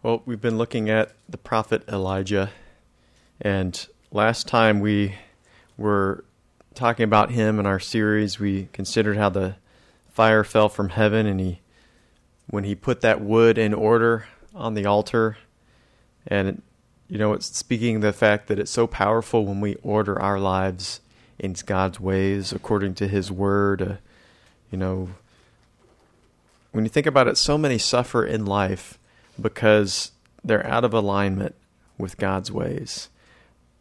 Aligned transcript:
Well, 0.00 0.22
we've 0.24 0.40
been 0.40 0.58
looking 0.58 0.88
at 0.88 1.10
the 1.28 1.36
prophet 1.36 1.82
Elijah, 1.88 2.52
and 3.40 3.84
last 4.12 4.46
time 4.46 4.78
we 4.78 5.16
were 5.76 6.24
talking 6.72 7.02
about 7.02 7.32
him 7.32 7.58
in 7.58 7.66
our 7.66 7.80
series, 7.80 8.38
we 8.38 8.68
considered 8.72 9.16
how 9.16 9.28
the 9.28 9.56
fire 10.08 10.44
fell 10.44 10.68
from 10.68 10.90
heaven 10.90 11.26
and 11.26 11.40
he 11.40 11.62
when 12.46 12.62
he 12.62 12.76
put 12.76 13.00
that 13.00 13.20
wood 13.20 13.58
in 13.58 13.74
order 13.74 14.28
on 14.54 14.74
the 14.74 14.86
altar 14.86 15.36
and 16.28 16.62
you 17.08 17.18
know 17.18 17.32
it's 17.32 17.56
speaking 17.56 17.98
the 17.98 18.12
fact 18.12 18.46
that 18.46 18.58
it's 18.60 18.70
so 18.70 18.86
powerful 18.86 19.44
when 19.44 19.60
we 19.60 19.74
order 19.76 20.20
our 20.22 20.38
lives 20.38 21.00
in 21.40 21.56
God's 21.66 21.98
ways 21.98 22.52
according 22.52 22.94
to 22.94 23.08
his 23.08 23.32
word 23.32 23.82
uh, 23.82 23.94
you 24.70 24.78
know. 24.78 25.08
When 26.70 26.84
you 26.84 26.88
think 26.88 27.06
about 27.06 27.26
it 27.26 27.36
so 27.36 27.58
many 27.58 27.78
suffer 27.78 28.24
in 28.24 28.46
life 28.46 28.96
because 29.40 30.12
they're 30.44 30.66
out 30.66 30.84
of 30.84 30.92
alignment 30.92 31.54
with 31.96 32.16
God's 32.16 32.50
ways. 32.50 33.08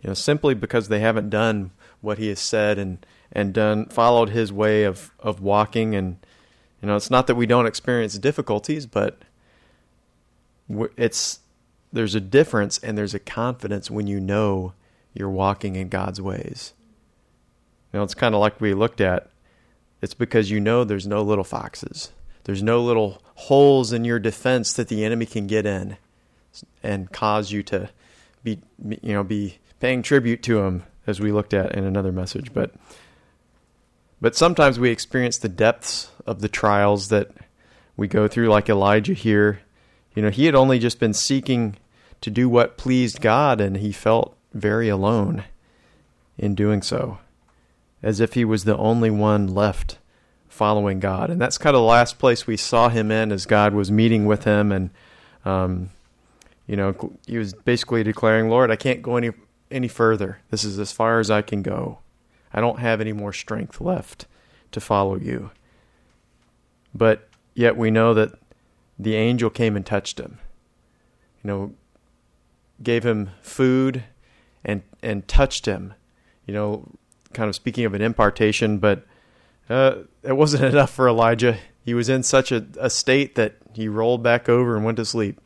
You 0.01 0.09
know, 0.09 0.13
simply 0.13 0.53
because 0.53 0.87
they 0.87 0.99
haven't 0.99 1.29
done 1.29 1.71
what 2.01 2.17
he 2.17 2.29
has 2.29 2.39
said 2.39 2.77
and 2.77 3.05
and 3.31 3.53
done 3.53 3.85
followed 3.87 4.29
his 4.29 4.53
way 4.53 4.83
of 4.83 5.11
of 5.19 5.41
walking 5.41 5.95
and 5.95 6.17
you 6.81 6.87
know, 6.87 6.95
it's 6.95 7.09
not 7.09 7.27
that 7.27 7.35
we 7.35 7.47
don't 7.47 7.65
experience 7.65 8.17
difficulties, 8.17 8.85
but 8.85 9.23
it's 10.95 11.39
there's 11.91 12.15
a 12.15 12.21
difference 12.21 12.77
and 12.79 12.97
there's 12.97 13.13
a 13.13 13.19
confidence 13.19 13.89
when 13.89 14.07
you 14.07 14.19
know 14.19 14.73
you're 15.13 15.29
walking 15.29 15.75
in 15.75 15.89
God's 15.89 16.21
ways. 16.21 16.73
You 17.91 17.99
know, 17.99 18.03
it's 18.03 18.13
kind 18.13 18.35
of 18.35 18.41
like 18.41 18.61
we 18.61 18.73
looked 18.73 19.01
at. 19.01 19.29
It's 20.01 20.13
because 20.13 20.51
you 20.51 20.59
know 20.59 20.83
there's 20.83 21.07
no 21.07 21.23
little 21.23 21.43
foxes. 21.43 22.11
There's 22.47 22.63
no 22.63 22.81
little 22.81 23.21
holes 23.35 23.91
in 23.91 24.05
your 24.05 24.19
defense 24.19 24.71
that 24.71 24.87
the 24.87 25.03
enemy 25.03 25.25
can 25.25 25.47
get 25.47 25.65
in 25.65 25.97
and 26.81 27.11
cause 27.11 27.51
you 27.51 27.61
to 27.63 27.89
be 28.41 28.61
you 28.81 29.11
know 29.11 29.23
be 29.23 29.57
paying 29.81 30.01
tribute 30.01 30.41
to 30.43 30.61
him 30.61 30.83
as 31.05 31.19
we 31.19 31.33
looked 31.33 31.53
at 31.53 31.75
in 31.75 31.83
another 31.83 32.13
message. 32.13 32.53
But 32.53 32.71
but 34.21 34.33
sometimes 34.33 34.79
we 34.79 34.91
experience 34.91 35.37
the 35.37 35.49
depths 35.49 36.09
of 36.25 36.39
the 36.39 36.47
trials 36.47 37.09
that 37.09 37.31
we 37.97 38.07
go 38.07 38.29
through 38.29 38.47
like 38.47 38.69
Elijah 38.69 39.13
here. 39.13 39.59
You 40.15 40.21
know 40.21 40.29
he 40.29 40.45
had 40.45 40.55
only 40.55 40.79
just 40.79 41.01
been 41.01 41.13
seeking 41.13 41.75
to 42.21 42.31
do 42.31 42.47
what 42.47 42.77
pleased 42.77 43.19
God 43.19 43.59
and 43.59 43.75
he 43.75 43.91
felt 43.91 44.37
very 44.53 44.87
alone 44.87 45.43
in 46.37 46.55
doing 46.55 46.81
so 46.81 47.17
as 48.01 48.21
if 48.21 48.35
he 48.35 48.45
was 48.45 48.63
the 48.63 48.77
only 48.77 49.09
one 49.09 49.47
left 49.47 49.97
following 50.57 50.99
God. 50.99 51.29
And 51.29 51.39
that's 51.39 51.57
kind 51.57 51.75
of 51.75 51.81
the 51.81 51.87
last 51.87 52.17
place 52.19 52.47
we 52.47 52.57
saw 52.57 52.89
him 52.89 53.11
in 53.11 53.31
as 53.31 53.45
God 53.45 53.73
was 53.73 53.91
meeting 53.91 54.25
with 54.25 54.43
him. 54.43 54.71
And, 54.71 54.89
um, 55.45 55.91
you 56.65 56.75
know, 56.75 57.15
he 57.27 57.37
was 57.37 57.53
basically 57.53 58.03
declaring, 58.03 58.49
Lord, 58.49 58.71
I 58.71 58.75
can't 58.75 59.01
go 59.01 59.15
any, 59.15 59.31
any 59.71 59.87
further. 59.87 60.39
This 60.49 60.63
is 60.63 60.79
as 60.79 60.91
far 60.91 61.19
as 61.19 61.29
I 61.29 61.41
can 61.41 61.61
go. 61.61 61.99
I 62.53 62.59
don't 62.59 62.79
have 62.79 62.99
any 62.99 63.13
more 63.13 63.31
strength 63.31 63.79
left 63.79 64.25
to 64.71 64.79
follow 64.79 65.15
you. 65.15 65.51
But 66.93 67.29
yet 67.53 67.77
we 67.77 67.91
know 67.91 68.13
that 68.15 68.31
the 68.97 69.15
angel 69.15 69.49
came 69.49 69.75
and 69.75 69.85
touched 69.85 70.19
him. 70.19 70.39
You 71.43 71.47
know, 71.47 71.73
gave 72.81 73.05
him 73.05 73.29
food 73.41 74.03
and 74.65 74.81
and 75.03 75.27
touched 75.27 75.65
him. 75.65 75.93
You 76.45 76.53
know, 76.53 76.87
kind 77.33 77.47
of 77.47 77.55
speaking 77.55 77.85
of 77.85 77.93
an 77.93 78.01
impartation, 78.01 78.79
but 78.79 79.05
uh, 79.69 79.95
it 80.23 80.35
wasn't 80.35 80.63
enough 80.73 80.91
for 80.91 81.07
Elijah. 81.07 81.57
He 81.83 81.93
was 81.93 82.09
in 82.09 82.23
such 82.23 82.51
a, 82.51 82.65
a 82.79 82.89
state 82.89 83.35
that 83.35 83.55
he 83.73 83.87
rolled 83.87 84.23
back 84.23 84.49
over 84.49 84.75
and 84.75 84.83
went 84.83 84.97
to 84.97 85.05
sleep. 85.05 85.39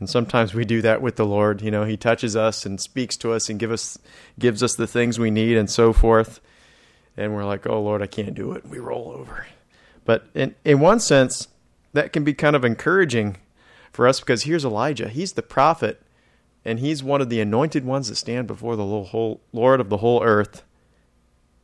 And 0.00 0.10
sometimes 0.10 0.54
we 0.54 0.64
do 0.64 0.82
that 0.82 1.00
with 1.00 1.16
the 1.16 1.24
Lord. 1.24 1.62
You 1.62 1.70
know, 1.70 1.84
He 1.84 1.96
touches 1.96 2.36
us 2.36 2.66
and 2.66 2.80
speaks 2.80 3.16
to 3.18 3.32
us 3.32 3.48
and 3.48 3.58
give 3.58 3.70
us 3.70 3.98
gives 4.38 4.62
us 4.62 4.74
the 4.74 4.86
things 4.86 5.18
we 5.18 5.30
need 5.30 5.56
and 5.56 5.70
so 5.70 5.92
forth. 5.92 6.40
And 7.16 7.32
we're 7.32 7.44
like, 7.44 7.66
"Oh 7.66 7.80
Lord, 7.80 8.02
I 8.02 8.06
can't 8.06 8.34
do 8.34 8.52
it." 8.52 8.66
We 8.66 8.78
roll 8.78 9.12
over. 9.12 9.46
But 10.04 10.26
in 10.34 10.54
in 10.64 10.80
one 10.80 11.00
sense, 11.00 11.48
that 11.92 12.12
can 12.12 12.24
be 12.24 12.34
kind 12.34 12.56
of 12.56 12.64
encouraging 12.64 13.36
for 13.92 14.08
us 14.08 14.20
because 14.20 14.42
here's 14.42 14.64
Elijah. 14.64 15.08
He's 15.08 15.34
the 15.34 15.42
prophet, 15.42 16.02
and 16.64 16.80
he's 16.80 17.02
one 17.02 17.20
of 17.20 17.30
the 17.30 17.40
anointed 17.40 17.84
ones 17.84 18.08
that 18.08 18.16
stand 18.16 18.48
before 18.48 18.74
the 18.74 19.04
whole 19.04 19.40
Lord 19.52 19.80
of 19.80 19.88
the 19.88 19.98
whole 19.98 20.22
earth, 20.24 20.64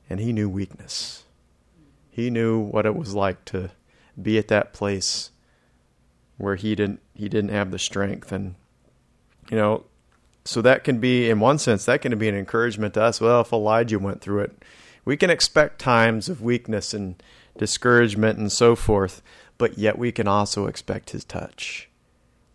and 0.09 0.21
he 0.21 0.33
knew 0.33 0.49
weakness. 0.49 1.25
He 2.21 2.31
knew 2.31 2.61
what 2.61 2.85
it 2.85 2.95
was 2.95 3.15
like 3.15 3.45
to 3.47 3.71
be 4.21 4.37
at 4.37 4.49
that 4.49 4.75
place 4.75 5.31
where 6.37 6.57
he 6.57 6.75
didn't 6.75 7.01
he 7.15 7.29
didn't 7.29 7.51
have 7.51 7.71
the 7.71 7.79
strength. 7.79 8.31
And 8.31 8.57
you 9.51 9.57
know 9.57 9.85
so 10.45 10.61
that 10.63 10.85
can 10.85 11.01
be 11.01 11.31
in 11.31 11.41
one 11.41 11.59
sense 11.59 11.85
that 11.85 12.03
can 12.03 12.17
be 12.19 12.29
an 12.29 12.35
encouragement 12.35 12.95
to 12.95 13.03
us. 13.03 13.21
Well 13.21 13.41
if 13.41 13.53
Elijah 13.53 13.99
went 13.99 14.21
through 14.21 14.41
it 14.41 14.65
we 15.05 15.17
can 15.17 15.31
expect 15.31 15.79
times 15.81 16.29
of 16.29 16.43
weakness 16.43 16.93
and 16.93 17.23
discouragement 17.57 18.39
and 18.39 18.53
so 18.53 18.77
forth 18.77 19.23
but 19.57 19.79
yet 19.79 19.99
we 19.99 20.13
can 20.13 20.29
also 20.29 20.67
expect 20.67 21.11
his 21.11 21.25
touch 21.25 21.89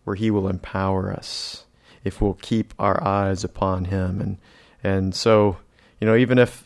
where 0.04 0.16
he 0.16 0.30
will 0.30 0.48
empower 0.48 1.12
us 1.12 1.66
if 2.04 2.20
we'll 2.20 2.38
keep 2.40 2.72
our 2.78 3.02
eyes 3.02 3.42
upon 3.42 3.86
him. 3.86 4.20
And 4.20 4.38
and 4.84 5.12
so 5.12 5.56
you 6.00 6.06
know 6.06 6.14
even 6.14 6.38
if 6.38 6.65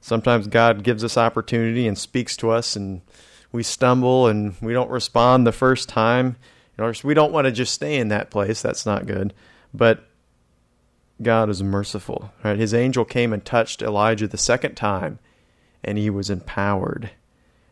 sometimes 0.00 0.46
God 0.46 0.82
gives 0.82 1.04
us 1.04 1.16
opportunity 1.16 1.86
and 1.86 1.96
speaks 1.96 2.36
to 2.38 2.50
us, 2.50 2.76
and 2.76 3.02
we 3.52 3.62
stumble 3.62 4.26
and 4.26 4.54
we 4.60 4.72
don't 4.72 4.90
respond 4.90 5.46
the 5.46 5.52
first 5.52 5.88
time. 5.88 6.36
We 7.04 7.14
don't 7.14 7.32
want 7.32 7.44
to 7.44 7.52
just 7.52 7.74
stay 7.74 7.96
in 7.96 8.08
that 8.08 8.30
place. 8.30 8.62
That's 8.62 8.86
not 8.86 9.06
good. 9.06 9.34
But 9.74 10.06
God 11.20 11.50
is 11.50 11.62
merciful. 11.62 12.32
Right? 12.42 12.58
His 12.58 12.72
angel 12.72 13.04
came 13.04 13.32
and 13.32 13.44
touched 13.44 13.82
Elijah 13.82 14.26
the 14.26 14.38
second 14.38 14.76
time, 14.76 15.18
and 15.84 15.98
he 15.98 16.08
was 16.08 16.30
empowered, 16.30 17.10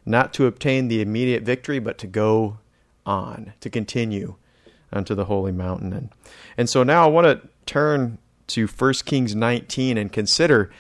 not 0.05 0.35
to 0.35 0.47
obtain 0.47 0.89
the 0.89 1.01
immediate 1.01 1.43
victory, 1.43 1.79
but 1.79 1.97
to 1.99 2.07
go 2.07 2.59
on, 3.07 3.55
to 3.61 3.71
continue 3.71 4.35
unto 4.93 5.15
the 5.15 5.25
holy 5.27 5.53
mountain. 5.53 5.93
And, 5.93 6.11
and 6.57 6.69
so 6.69 6.83
now 6.83 7.05
I 7.05 7.09
want 7.09 7.27
to 7.27 7.49
turn 7.65 8.19
to 8.49 8.67
1 8.67 8.93
Kings 9.05 9.35
19 9.35 9.97
and 9.97 10.13
consider 10.13 10.71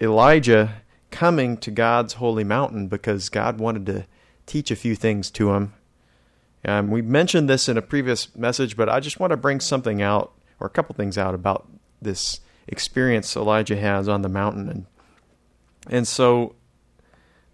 Elijah 0.00 0.82
coming 1.10 1.56
to 1.58 1.70
God's 1.70 2.14
holy 2.14 2.44
mountain 2.44 2.88
because 2.88 3.28
God 3.28 3.58
wanted 3.58 3.86
to 3.86 4.06
teach 4.46 4.70
a 4.70 4.76
few 4.76 4.94
things 4.94 5.30
to 5.32 5.52
him. 5.52 5.74
Um, 6.64 6.90
we 6.90 7.02
mentioned 7.02 7.48
this 7.48 7.68
in 7.68 7.76
a 7.76 7.82
previous 7.82 8.34
message, 8.36 8.76
but 8.76 8.88
I 8.88 9.00
just 9.00 9.18
want 9.18 9.30
to 9.30 9.36
bring 9.36 9.60
something 9.60 10.02
out, 10.02 10.32
or 10.58 10.66
a 10.66 10.70
couple 10.70 10.94
things 10.94 11.16
out 11.16 11.34
about 11.34 11.66
this 12.02 12.40
experience 12.68 13.36
Elijah 13.36 13.76
has 13.76 14.08
on 14.08 14.22
the 14.22 14.28
mountain. 14.28 14.68
And, 14.68 14.86
and 15.88 16.08
so 16.08 16.54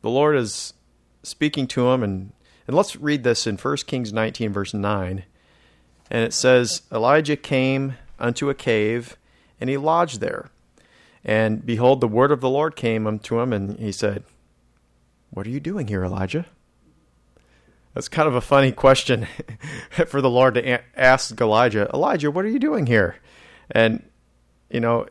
the 0.03 0.11
Lord 0.11 0.37
is 0.37 0.75
speaking 1.23 1.67
to 1.69 1.89
him, 1.91 2.03
and, 2.03 2.33
and 2.67 2.77
let's 2.77 2.97
read 2.97 3.23
this 3.23 3.47
in 3.47 3.57
1 3.57 3.77
Kings 3.87 4.13
19, 4.13 4.53
verse 4.53 4.75
9. 4.75 5.25
And 6.11 6.25
it 6.25 6.33
says, 6.33 6.83
Elijah 6.93 7.37
came 7.37 7.95
unto 8.19 8.51
a 8.51 8.55
cave, 8.55 9.17
and 9.61 9.71
he 9.71 9.77
lodged 9.77 10.21
there. 10.21 10.51
And 11.27 11.67
behold, 11.67 12.01
the 12.01 12.07
word 12.07 12.31
of 12.31 12.41
the 12.41 12.49
Lord 12.49 12.77
came 12.77 13.05
unto 13.05 13.41
him, 13.41 13.53
and 13.53 13.81
he 13.81 13.91
said, 13.91 14.23
What 15.31 15.45
are 15.45 15.51
you 15.51 15.59
doing 15.59 15.89
here, 15.89 16.05
Elijah? 16.05 16.47
That's 17.95 18.09
kind 18.09 18.29
of 18.29 18.37
a 18.37 18.41
funny 18.41 18.71
question 18.71 19.27
for 20.07 20.21
the 20.21 20.31
Lord 20.31 20.55
to 20.55 20.81
ask 20.99 21.39
Elijah. 21.41 21.91
Elijah, 21.93 22.31
what 22.31 22.45
are 22.45 22.49
you 22.49 22.61
doing 22.61 22.87
here? 22.87 23.17
And, 23.73 24.09
you 24.71 24.79
know, 24.79 25.09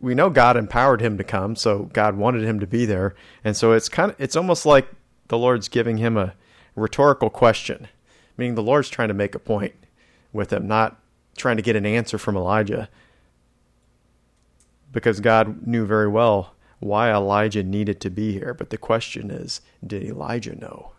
we 0.00 0.16
know 0.16 0.30
God 0.30 0.56
empowered 0.56 1.00
him 1.00 1.16
to 1.18 1.24
come, 1.24 1.54
so 1.54 1.84
God 1.92 2.16
wanted 2.16 2.42
him 2.42 2.58
to 2.58 2.66
be 2.66 2.84
there. 2.84 3.14
And 3.44 3.56
so 3.56 3.70
it's 3.70 3.88
kind 3.88 4.10
of, 4.10 4.20
it's 4.20 4.34
almost 4.34 4.66
like 4.66 4.88
the 5.28 5.38
Lord's 5.38 5.68
giving 5.68 5.98
him 5.98 6.16
a 6.16 6.34
rhetorical 6.74 7.30
question, 7.30 7.86
meaning 8.36 8.56
the 8.56 8.64
Lord's 8.64 8.88
trying 8.88 9.08
to 9.08 9.14
make 9.14 9.36
a 9.36 9.38
point 9.38 9.74
with 10.32 10.52
him, 10.52 10.66
not 10.66 11.00
trying 11.36 11.56
to 11.56 11.62
get 11.62 11.76
an 11.76 11.86
answer 11.86 12.18
from 12.18 12.36
Elijah 12.36 12.88
because 14.92 15.20
God 15.20 15.66
knew 15.66 15.86
very 15.86 16.08
well 16.08 16.54
why 16.78 17.12
Elijah 17.12 17.62
needed 17.62 18.00
to 18.00 18.10
be 18.10 18.32
here. 18.32 18.54
But 18.54 18.70
the 18.70 18.78
question 18.78 19.30
is, 19.30 19.60
did 19.86 20.02
Elijah 20.02 20.58
know 20.58 20.92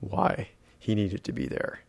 why 0.00 0.48
he 0.78 0.94
needed 0.94 1.22
to 1.24 1.32
be 1.32 1.46
there? 1.46 1.80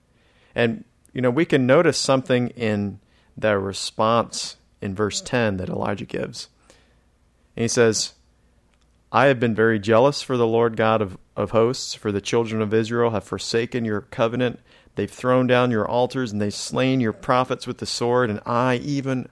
And, 0.54 0.84
you 1.14 1.22
know, 1.22 1.32
we 1.32 1.46
can 1.46 1.66
notice 1.66 1.98
something 1.98 2.50
in 2.50 3.00
the 3.38 3.58
response 3.58 4.58
in 4.82 4.94
verse 4.94 5.22
10 5.22 5.58
that 5.58 5.70
Elijah 5.70 6.06
gives. 6.06 6.50
And 7.56 7.64
he 7.64 7.68
says, 7.68 8.14
I 9.12 9.26
have 9.26 9.40
been 9.40 9.56
very 9.56 9.80
jealous 9.80 10.22
for 10.22 10.38
the 10.38 10.48
Lord 10.48 10.76
God 10.76 11.02
of, 11.02 11.18
of 11.38 11.52
hosts, 11.52 11.94
for 11.94 12.12
the 12.12 12.22
children 12.22 12.62
of 12.62 12.74
Israel 12.74 13.12
have 13.12 13.24
forsaken 13.24 13.86
your 13.86 14.02
covenant. 14.02 14.60
They've 14.96 15.10
thrown 15.10 15.48
down 15.48 15.72
your 15.72 15.88
altars 15.88 16.32
and 16.32 16.42
they've 16.42 16.54
slain 16.54 17.00
your 17.00 17.14
prophets 17.14 17.66
with 17.66 17.78
the 17.78 17.86
sword, 17.86 18.30
and 18.30 18.40
I 18.46 18.78
even 18.78 19.30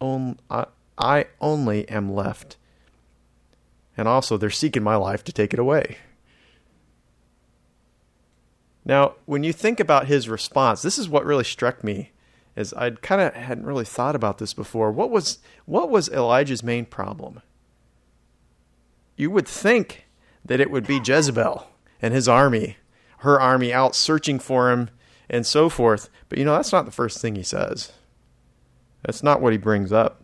own, 0.00 0.38
I, 0.50 0.66
I 1.00 1.26
only 1.40 1.88
am 1.88 2.14
left. 2.14 2.56
And 3.96 4.06
also, 4.06 4.36
they're 4.36 4.50
seeking 4.50 4.82
my 4.82 4.96
life 4.96 5.24
to 5.24 5.32
take 5.32 5.52
it 5.52 5.58
away. 5.58 5.98
Now, 8.84 9.14
when 9.26 9.44
you 9.44 9.52
think 9.52 9.78
about 9.78 10.06
his 10.06 10.28
response, 10.28 10.82
this 10.82 10.98
is 10.98 11.08
what 11.08 11.24
really 11.24 11.44
struck 11.44 11.84
me 11.84 12.12
is 12.56 12.72
I 12.74 12.90
kind 12.90 13.20
of 13.20 13.34
hadn't 13.34 13.66
really 13.66 13.84
thought 13.84 14.16
about 14.16 14.38
this 14.38 14.54
before. 14.54 14.90
What 14.90 15.10
was 15.10 15.38
what 15.64 15.90
was 15.90 16.08
Elijah's 16.08 16.62
main 16.62 16.84
problem? 16.84 17.42
You 19.16 19.30
would 19.30 19.46
think 19.46 20.06
that 20.44 20.60
it 20.60 20.70
would 20.70 20.86
be 20.86 21.00
Jezebel 21.04 21.66
and 22.02 22.14
his 22.14 22.28
army, 22.28 22.76
her 23.18 23.40
army 23.40 23.72
out 23.72 23.94
searching 23.94 24.38
for 24.38 24.70
him 24.70 24.90
and 25.28 25.46
so 25.46 25.68
forth. 25.68 26.08
But 26.28 26.38
you 26.38 26.44
know, 26.44 26.56
that's 26.56 26.72
not 26.72 26.86
the 26.86 26.90
first 26.90 27.20
thing 27.20 27.36
he 27.36 27.42
says. 27.42 27.92
That's 29.04 29.22
not 29.22 29.40
what 29.40 29.52
he 29.52 29.58
brings 29.58 29.92
up. 29.92 30.19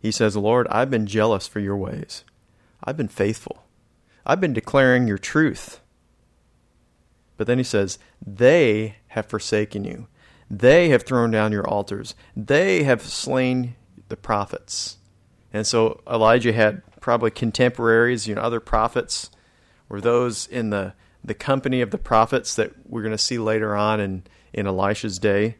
He 0.00 0.10
says, 0.10 0.36
Lord, 0.36 0.66
I've 0.68 0.90
been 0.90 1.06
jealous 1.06 1.46
for 1.46 1.60
your 1.60 1.76
ways. 1.76 2.24
I've 2.82 2.96
been 2.96 3.08
faithful. 3.08 3.64
I've 4.24 4.40
been 4.40 4.54
declaring 4.54 5.06
your 5.06 5.18
truth. 5.18 5.80
But 7.36 7.46
then 7.46 7.58
he 7.58 7.64
says, 7.64 7.98
They 8.24 8.96
have 9.08 9.26
forsaken 9.26 9.84
you. 9.84 10.08
They 10.50 10.88
have 10.88 11.04
thrown 11.04 11.30
down 11.30 11.52
your 11.52 11.66
altars. 11.68 12.14
They 12.36 12.82
have 12.82 13.02
slain 13.02 13.76
the 14.08 14.16
prophets. 14.16 14.98
And 15.52 15.66
so 15.66 16.00
Elijah 16.08 16.52
had 16.52 16.82
probably 17.00 17.30
contemporaries, 17.30 18.26
you 18.26 18.34
know, 18.34 18.40
other 18.40 18.60
prophets, 18.60 19.30
or 19.88 20.00
those 20.00 20.46
in 20.46 20.70
the, 20.70 20.94
the 21.24 21.34
company 21.34 21.80
of 21.80 21.90
the 21.90 21.98
prophets 21.98 22.54
that 22.56 22.72
we're 22.86 23.02
going 23.02 23.12
to 23.12 23.18
see 23.18 23.38
later 23.38 23.74
on 23.74 24.00
in, 24.00 24.24
in 24.52 24.66
Elisha's 24.66 25.18
day. 25.18 25.56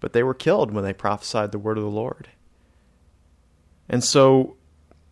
But 0.00 0.12
they 0.12 0.22
were 0.22 0.34
killed 0.34 0.72
when 0.72 0.84
they 0.84 0.92
prophesied 0.92 1.52
the 1.52 1.58
word 1.58 1.78
of 1.78 1.84
the 1.84 1.90
Lord. 1.90 2.28
And 3.92 4.02
so, 4.02 4.56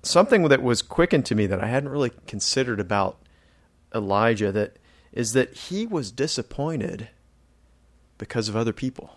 something 0.02 0.48
that 0.48 0.62
was 0.62 0.80
quickened 0.80 1.26
to 1.26 1.34
me 1.34 1.46
that 1.46 1.62
I 1.62 1.66
hadn't 1.66 1.90
really 1.90 2.12
considered 2.26 2.80
about 2.80 3.18
Elijah 3.94 4.50
that 4.50 4.78
is 5.12 5.34
that 5.34 5.54
he 5.54 5.86
was 5.86 6.10
disappointed 6.10 7.08
because 8.16 8.48
of 8.48 8.56
other 8.56 8.72
people. 8.72 9.16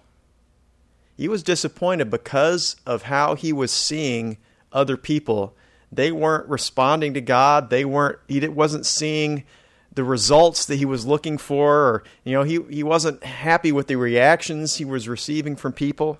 He 1.15 1.29
was 1.29 1.43
disappointed 1.43 2.09
because 2.09 2.75
of 2.85 3.03
how 3.03 3.35
he 3.35 3.53
was 3.53 3.71
seeing 3.71 4.37
other 4.73 4.97
people. 4.97 5.55
They 5.89 6.11
weren't 6.11 6.49
responding 6.49 7.13
to 7.13 7.21
God. 7.21 7.69
They 7.69 7.85
weren't 7.85 8.19
he 8.27 8.45
wasn't 8.47 8.85
seeing 8.85 9.45
the 9.93 10.03
results 10.03 10.65
that 10.65 10.77
he 10.77 10.85
was 10.85 11.05
looking 11.05 11.37
for 11.37 11.87
or 11.87 12.03
you 12.25 12.33
know 12.33 12.43
he 12.43 12.59
he 12.69 12.83
wasn't 12.83 13.23
happy 13.23 13.71
with 13.71 13.87
the 13.87 13.95
reactions 13.95 14.77
he 14.77 14.85
was 14.85 15.07
receiving 15.07 15.55
from 15.55 15.71
people. 15.71 16.19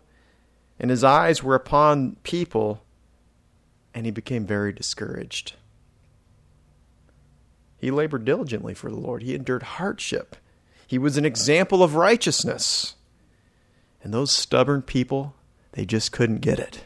And 0.79 0.91
his 0.91 1.03
eyes 1.03 1.43
were 1.43 1.55
upon 1.55 2.17
people 2.23 2.83
and 3.93 4.05
he 4.05 4.11
became 4.11 4.45
very 4.45 4.73
discouraged. 4.73 5.53
He 7.77 7.91
labored 7.91 8.25
diligently 8.25 8.73
for 8.73 8.89
the 8.89 8.97
Lord. 8.97 9.23
He 9.23 9.35
endured 9.35 9.63
hardship. 9.63 10.37
He 10.87 10.97
was 10.97 11.17
an 11.17 11.25
example 11.25 11.83
of 11.83 11.95
righteousness. 11.95 12.95
And 14.01 14.13
those 14.13 14.31
stubborn 14.31 14.81
people, 14.81 15.35
they 15.73 15.85
just 15.85 16.11
couldn't 16.11 16.41
get 16.41 16.59
it. 16.59 16.83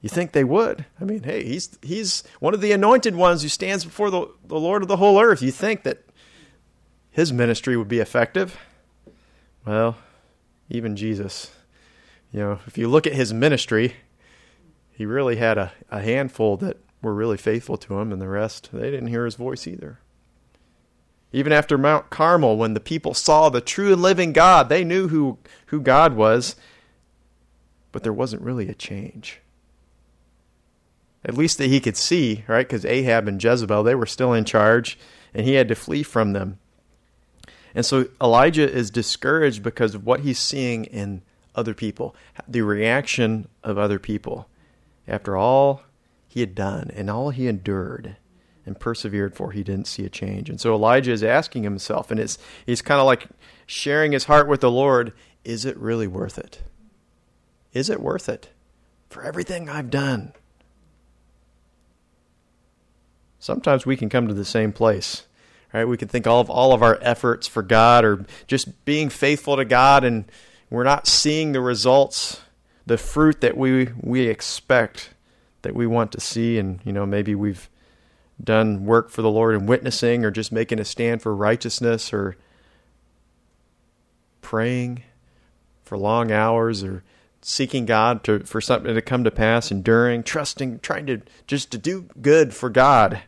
You 0.00 0.08
think 0.08 0.32
they 0.32 0.44
would? 0.44 0.84
I 1.00 1.04
mean, 1.04 1.24
hey, 1.24 1.44
he's 1.44 1.78
he's 1.82 2.22
one 2.38 2.54
of 2.54 2.60
the 2.60 2.72
anointed 2.72 3.16
ones 3.16 3.42
who 3.42 3.48
stands 3.48 3.84
before 3.84 4.10
the, 4.10 4.28
the 4.46 4.58
Lord 4.58 4.82
of 4.82 4.88
the 4.88 4.98
whole 4.98 5.20
earth. 5.20 5.42
You 5.42 5.50
think 5.50 5.82
that 5.82 6.04
his 7.10 7.32
ministry 7.32 7.76
would 7.76 7.88
be 7.88 7.98
effective? 7.98 8.56
Well, 9.66 9.96
even 10.70 10.96
Jesus, 10.96 11.50
you 12.32 12.40
know, 12.40 12.60
if 12.66 12.78
you 12.78 12.88
look 12.88 13.06
at 13.06 13.14
his 13.14 13.34
ministry, 13.34 13.96
he 14.96 15.04
really 15.04 15.36
had 15.36 15.58
a, 15.58 15.72
a 15.90 16.00
handful 16.00 16.56
that 16.56 16.78
were 17.02 17.12
really 17.12 17.36
faithful 17.36 17.76
to 17.76 17.98
him, 17.98 18.12
and 18.12 18.20
the 18.20 18.28
rest, 18.28 18.70
they 18.72 18.90
didn't 18.90 19.08
hear 19.08 19.26
his 19.26 19.34
voice 19.34 19.66
either. 19.66 20.00
Even 21.32 21.52
after 21.52 21.76
Mount 21.76 22.08
Carmel, 22.08 22.56
when 22.56 22.72
the 22.72 22.80
people 22.80 23.12
saw 23.12 23.50
the 23.50 23.60
true 23.60 23.92
and 23.92 24.00
living 24.00 24.32
God, 24.32 24.70
they 24.70 24.84
knew 24.84 25.08
who, 25.08 25.36
who 25.66 25.82
God 25.82 26.16
was, 26.16 26.56
but 27.92 28.04
there 28.04 28.12
wasn't 28.12 28.40
really 28.40 28.70
a 28.70 28.74
change. 28.74 29.42
At 31.26 31.36
least 31.36 31.58
that 31.58 31.66
he 31.66 31.78
could 31.78 31.98
see, 31.98 32.44
right? 32.48 32.66
Because 32.66 32.86
Ahab 32.86 33.28
and 33.28 33.42
Jezebel, 33.42 33.82
they 33.82 33.94
were 33.94 34.06
still 34.06 34.32
in 34.32 34.46
charge, 34.46 34.98
and 35.34 35.44
he 35.44 35.54
had 35.54 35.68
to 35.68 35.74
flee 35.74 36.02
from 36.02 36.32
them. 36.32 36.58
And 37.74 37.84
so 37.84 38.06
Elijah 38.18 38.70
is 38.70 38.90
discouraged 38.90 39.62
because 39.62 39.94
of 39.94 40.06
what 40.06 40.20
he's 40.20 40.38
seeing 40.38 40.86
in 40.86 41.20
other 41.54 41.74
people, 41.74 42.16
the 42.48 42.62
reaction 42.62 43.48
of 43.62 43.76
other 43.76 43.98
people 43.98 44.48
after 45.08 45.36
all 45.36 45.82
he 46.26 46.40
had 46.40 46.54
done 46.54 46.90
and 46.94 47.10
all 47.10 47.30
he 47.30 47.48
endured 47.48 48.16
and 48.64 48.78
persevered 48.78 49.34
for, 49.34 49.52
he 49.52 49.62
didn't 49.62 49.86
see 49.86 50.04
a 50.04 50.10
change. 50.10 50.50
And 50.50 50.60
so 50.60 50.74
Elijah 50.74 51.12
is 51.12 51.22
asking 51.22 51.62
himself, 51.62 52.10
and 52.10 52.18
it's, 52.18 52.36
he's 52.64 52.82
kind 52.82 53.00
of 53.00 53.06
like 53.06 53.28
sharing 53.64 54.12
his 54.12 54.24
heart 54.24 54.48
with 54.48 54.60
the 54.60 54.70
Lord 54.70 55.12
is 55.44 55.64
it 55.64 55.76
really 55.76 56.08
worth 56.08 56.38
it? 56.38 56.62
Is 57.72 57.88
it 57.88 58.00
worth 58.00 58.28
it 58.28 58.50
for 59.08 59.22
everything 59.22 59.68
I've 59.68 59.90
done? 59.90 60.32
Sometimes 63.38 63.86
we 63.86 63.96
can 63.96 64.08
come 64.08 64.26
to 64.26 64.34
the 64.34 64.44
same 64.44 64.72
place. 64.72 65.26
Right? 65.72 65.84
We 65.84 65.96
can 65.96 66.08
think 66.08 66.26
all 66.26 66.40
of 66.40 66.50
all 66.50 66.72
of 66.72 66.82
our 66.82 66.98
efforts 67.00 67.46
for 67.46 67.62
God 67.62 68.04
or 68.04 68.24
just 68.46 68.84
being 68.84 69.08
faithful 69.08 69.56
to 69.56 69.64
God 69.64 70.04
and 70.04 70.24
we're 70.70 70.84
not 70.84 71.06
seeing 71.06 71.52
the 71.52 71.60
results 71.60 72.40
the 72.86 72.96
fruit 72.96 73.40
that 73.40 73.56
we 73.56 73.88
we 74.00 74.28
expect 74.28 75.10
that 75.62 75.74
we 75.74 75.86
want 75.86 76.12
to 76.12 76.20
see 76.20 76.58
and 76.58 76.80
you 76.84 76.92
know 76.92 77.04
maybe 77.04 77.34
we've 77.34 77.68
done 78.42 78.84
work 78.84 79.10
for 79.10 79.22
the 79.22 79.30
Lord 79.30 79.54
in 79.54 79.66
witnessing 79.66 80.24
or 80.24 80.30
just 80.30 80.52
making 80.52 80.78
a 80.78 80.84
stand 80.84 81.22
for 81.22 81.34
righteousness 81.34 82.12
or 82.12 82.36
praying 84.40 85.02
for 85.82 85.96
long 85.96 86.30
hours 86.30 86.84
or 86.84 87.02
seeking 87.40 87.86
God 87.86 88.22
to 88.24 88.40
for 88.40 88.60
something 88.60 88.94
to 88.94 89.02
come 89.02 89.24
to 89.24 89.30
pass, 89.30 89.70
enduring, 89.70 90.22
trusting, 90.22 90.80
trying 90.80 91.06
to 91.06 91.22
just 91.46 91.70
to 91.72 91.78
do 91.78 92.08
good 92.20 92.54
for 92.54 92.68
God. 92.68 93.22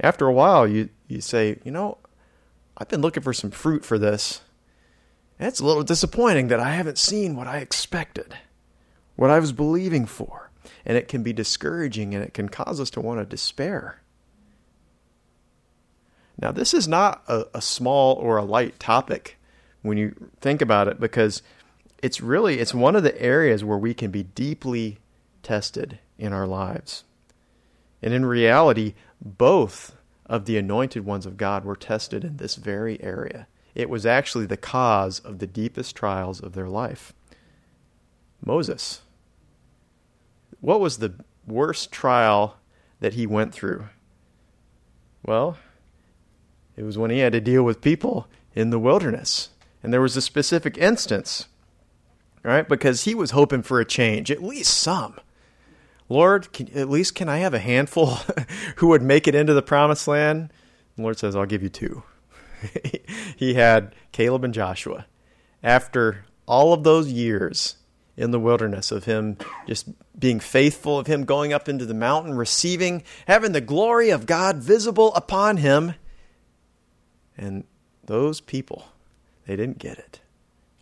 After 0.00 0.26
a 0.26 0.32
while 0.32 0.68
you 0.68 0.90
you 1.08 1.20
say, 1.20 1.58
you 1.64 1.70
know, 1.70 1.98
I've 2.76 2.88
been 2.88 3.02
looking 3.02 3.22
for 3.22 3.32
some 3.32 3.50
fruit 3.50 3.84
for 3.84 3.98
this. 3.98 4.42
And 5.38 5.48
it's 5.48 5.60
a 5.60 5.64
little 5.64 5.82
disappointing 5.82 6.48
that 6.48 6.60
I 6.60 6.74
haven't 6.74 6.98
seen 6.98 7.34
what 7.34 7.46
I 7.46 7.58
expected 7.58 8.36
what 9.20 9.28
I 9.28 9.38
was 9.38 9.52
believing 9.52 10.06
for. 10.06 10.50
And 10.86 10.96
it 10.96 11.06
can 11.06 11.22
be 11.22 11.34
discouraging 11.34 12.14
and 12.14 12.24
it 12.24 12.32
can 12.32 12.48
cause 12.48 12.80
us 12.80 12.88
to 12.90 13.02
want 13.02 13.20
to 13.20 13.26
despair. 13.26 14.00
Now, 16.40 16.52
this 16.52 16.72
is 16.72 16.88
not 16.88 17.22
a, 17.28 17.44
a, 17.52 17.60
small 17.60 18.14
or 18.14 18.38
a 18.38 18.44
light 18.44 18.80
topic 18.80 19.36
when 19.82 19.98
you 19.98 20.30
think 20.40 20.62
about 20.62 20.88
it 20.88 20.98
because 20.98 21.42
it's 22.02 22.22
really 22.22 22.60
it's 22.60 22.72
one 22.72 22.96
of 22.96 23.02
the 23.02 23.20
areas 23.20 23.62
where 23.62 23.76
we 23.76 23.92
can 23.92 24.10
be 24.10 24.22
deeply 24.22 25.00
tested 25.42 25.98
in 26.16 26.32
our 26.32 26.46
lives. 26.46 27.04
And 28.00 28.14
in 28.14 28.24
reality, 28.24 28.94
both 29.20 29.96
of 30.24 30.46
the 30.46 30.56
anointed 30.56 31.04
ones 31.04 31.26
of 31.26 31.36
God 31.36 31.66
were 31.66 31.76
tested 31.76 32.24
in 32.24 32.38
this 32.38 32.54
very 32.54 32.98
area. 33.02 33.48
It 33.74 33.90
was 33.90 34.06
actually 34.06 34.46
the 34.46 34.56
cause 34.56 35.18
of 35.18 35.40
the 35.40 35.46
deepest 35.46 35.94
trials 35.94 36.40
of 36.40 36.54
their 36.54 36.68
life. 36.68 37.12
Moses 38.42 39.02
what 40.60 40.80
was 40.80 40.98
the 40.98 41.14
worst 41.46 41.90
trial 41.90 42.56
that 43.00 43.14
he 43.14 43.26
went 43.26 43.52
through? 43.52 43.86
Well, 45.24 45.56
it 46.76 46.82
was 46.82 46.96
when 46.96 47.10
he 47.10 47.18
had 47.18 47.32
to 47.32 47.40
deal 47.40 47.62
with 47.62 47.80
people 47.80 48.26
in 48.54 48.70
the 48.70 48.78
wilderness. 48.78 49.50
And 49.82 49.92
there 49.92 50.00
was 50.00 50.16
a 50.16 50.22
specific 50.22 50.76
instance, 50.76 51.46
right? 52.42 52.68
Because 52.68 53.04
he 53.04 53.14
was 53.14 53.30
hoping 53.30 53.62
for 53.62 53.80
a 53.80 53.84
change, 53.84 54.30
at 54.30 54.42
least 54.42 54.74
some. 54.74 55.18
Lord, 56.08 56.52
can, 56.52 56.68
at 56.76 56.90
least 56.90 57.14
can 57.14 57.28
I 57.28 57.38
have 57.38 57.54
a 57.54 57.60
handful 57.60 58.18
who 58.76 58.88
would 58.88 59.02
make 59.02 59.28
it 59.28 59.34
into 59.34 59.54
the 59.54 59.62
promised 59.62 60.08
land? 60.08 60.52
The 60.96 61.02
Lord 61.02 61.18
says, 61.18 61.36
I'll 61.36 61.46
give 61.46 61.62
you 61.62 61.68
two. 61.68 62.02
he 63.36 63.54
had 63.54 63.94
Caleb 64.12 64.44
and 64.44 64.52
Joshua. 64.52 65.06
After 65.62 66.24
all 66.46 66.72
of 66.72 66.82
those 66.82 67.12
years, 67.12 67.76
in 68.20 68.32
the 68.32 68.38
wilderness 68.38 68.92
of 68.92 69.04
him 69.04 69.38
just 69.66 69.88
being 70.18 70.40
faithful, 70.40 70.98
of 70.98 71.06
him 71.06 71.24
going 71.24 71.54
up 71.54 71.68
into 71.70 71.86
the 71.86 71.94
mountain, 71.94 72.34
receiving, 72.34 73.02
having 73.26 73.52
the 73.52 73.62
glory 73.62 74.10
of 74.10 74.26
God 74.26 74.56
visible 74.56 75.14
upon 75.14 75.56
him. 75.56 75.94
And 77.38 77.64
those 78.04 78.42
people, 78.42 78.88
they 79.46 79.56
didn't 79.56 79.78
get 79.78 79.98
it. 79.98 80.20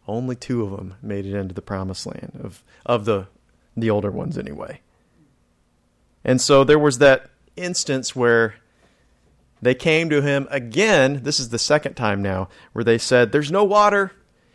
Only 0.09 0.35
two 0.35 0.64
of 0.64 0.73
them 0.73 0.97
made 1.00 1.26
it 1.26 1.35
into 1.35 1.54
the 1.54 1.62
promised 1.62 2.07
land 2.07 2.40
of 2.42 2.64
of 2.85 3.04
the 3.04 3.28
the 3.76 3.90
older 3.90 4.11
ones 4.11 4.37
anyway. 4.37 4.80
And 6.25 6.40
so 6.40 6.64
there 6.64 6.78
was 6.78 6.99
that 6.99 7.30
instance 7.54 8.16
where 8.16 8.57
they 9.62 9.75
came 9.75 10.11
to 10.11 10.23
him 10.23 10.49
again. 10.50 11.21
This 11.23 11.38
is 11.38 11.50
the 11.50 11.59
second 11.59 11.95
time 11.95 12.21
now 12.21 12.49
where 12.73 12.85
they 12.85 12.99
said, 12.99 13.30
"There's 13.30 13.52
no 13.52 13.62
water. 13.62 14.12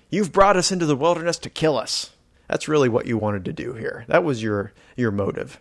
You've 0.09 0.33
brought 0.33 0.57
us 0.57 0.71
into 0.71 0.85
the 0.85 0.97
wilderness 0.97 1.37
to 1.37 1.49
kill 1.49 1.77
us." 1.77 2.12
That's 2.53 2.67
really 2.67 2.89
what 2.89 3.07
you 3.07 3.17
wanted 3.17 3.45
to 3.45 3.53
do 3.53 3.73
here. 3.73 4.05
That 4.07 4.23
was 4.23 4.43
your 4.43 4.73
your 4.95 5.11
motive. 5.11 5.59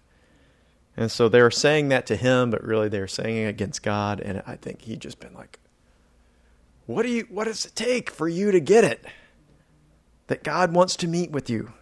And 0.95 1.11
so 1.11 1.29
they 1.29 1.41
were 1.41 1.51
saying 1.51 1.89
that 1.89 2.05
to 2.07 2.17
him, 2.17 2.51
but 2.51 2.63
really 2.63 2.91
they 2.91 3.01
were 3.01 3.09
saying 3.09 3.39
it 3.39 3.49
against 3.49 3.83
God. 3.83 4.21
And 4.21 4.43
I 4.47 4.57
think 4.57 4.83
he 4.83 4.97
just 4.97 5.19
been 5.19 5.33
like, 5.33 5.59
"What 6.85 7.05
do 7.05 7.09
you? 7.09 7.27
What 7.31 7.45
does 7.45 7.65
it 7.65 7.75
take 7.75 8.11
for 8.11 8.29
you 8.29 8.51
to 8.53 8.61
get 8.61 8.85
it? 8.85 9.05
that 10.33 10.43
God 10.43 10.73
wants 10.73 10.97
to 10.97 11.07
meet 11.09 11.31
with 11.31 11.51
you, 11.51 11.73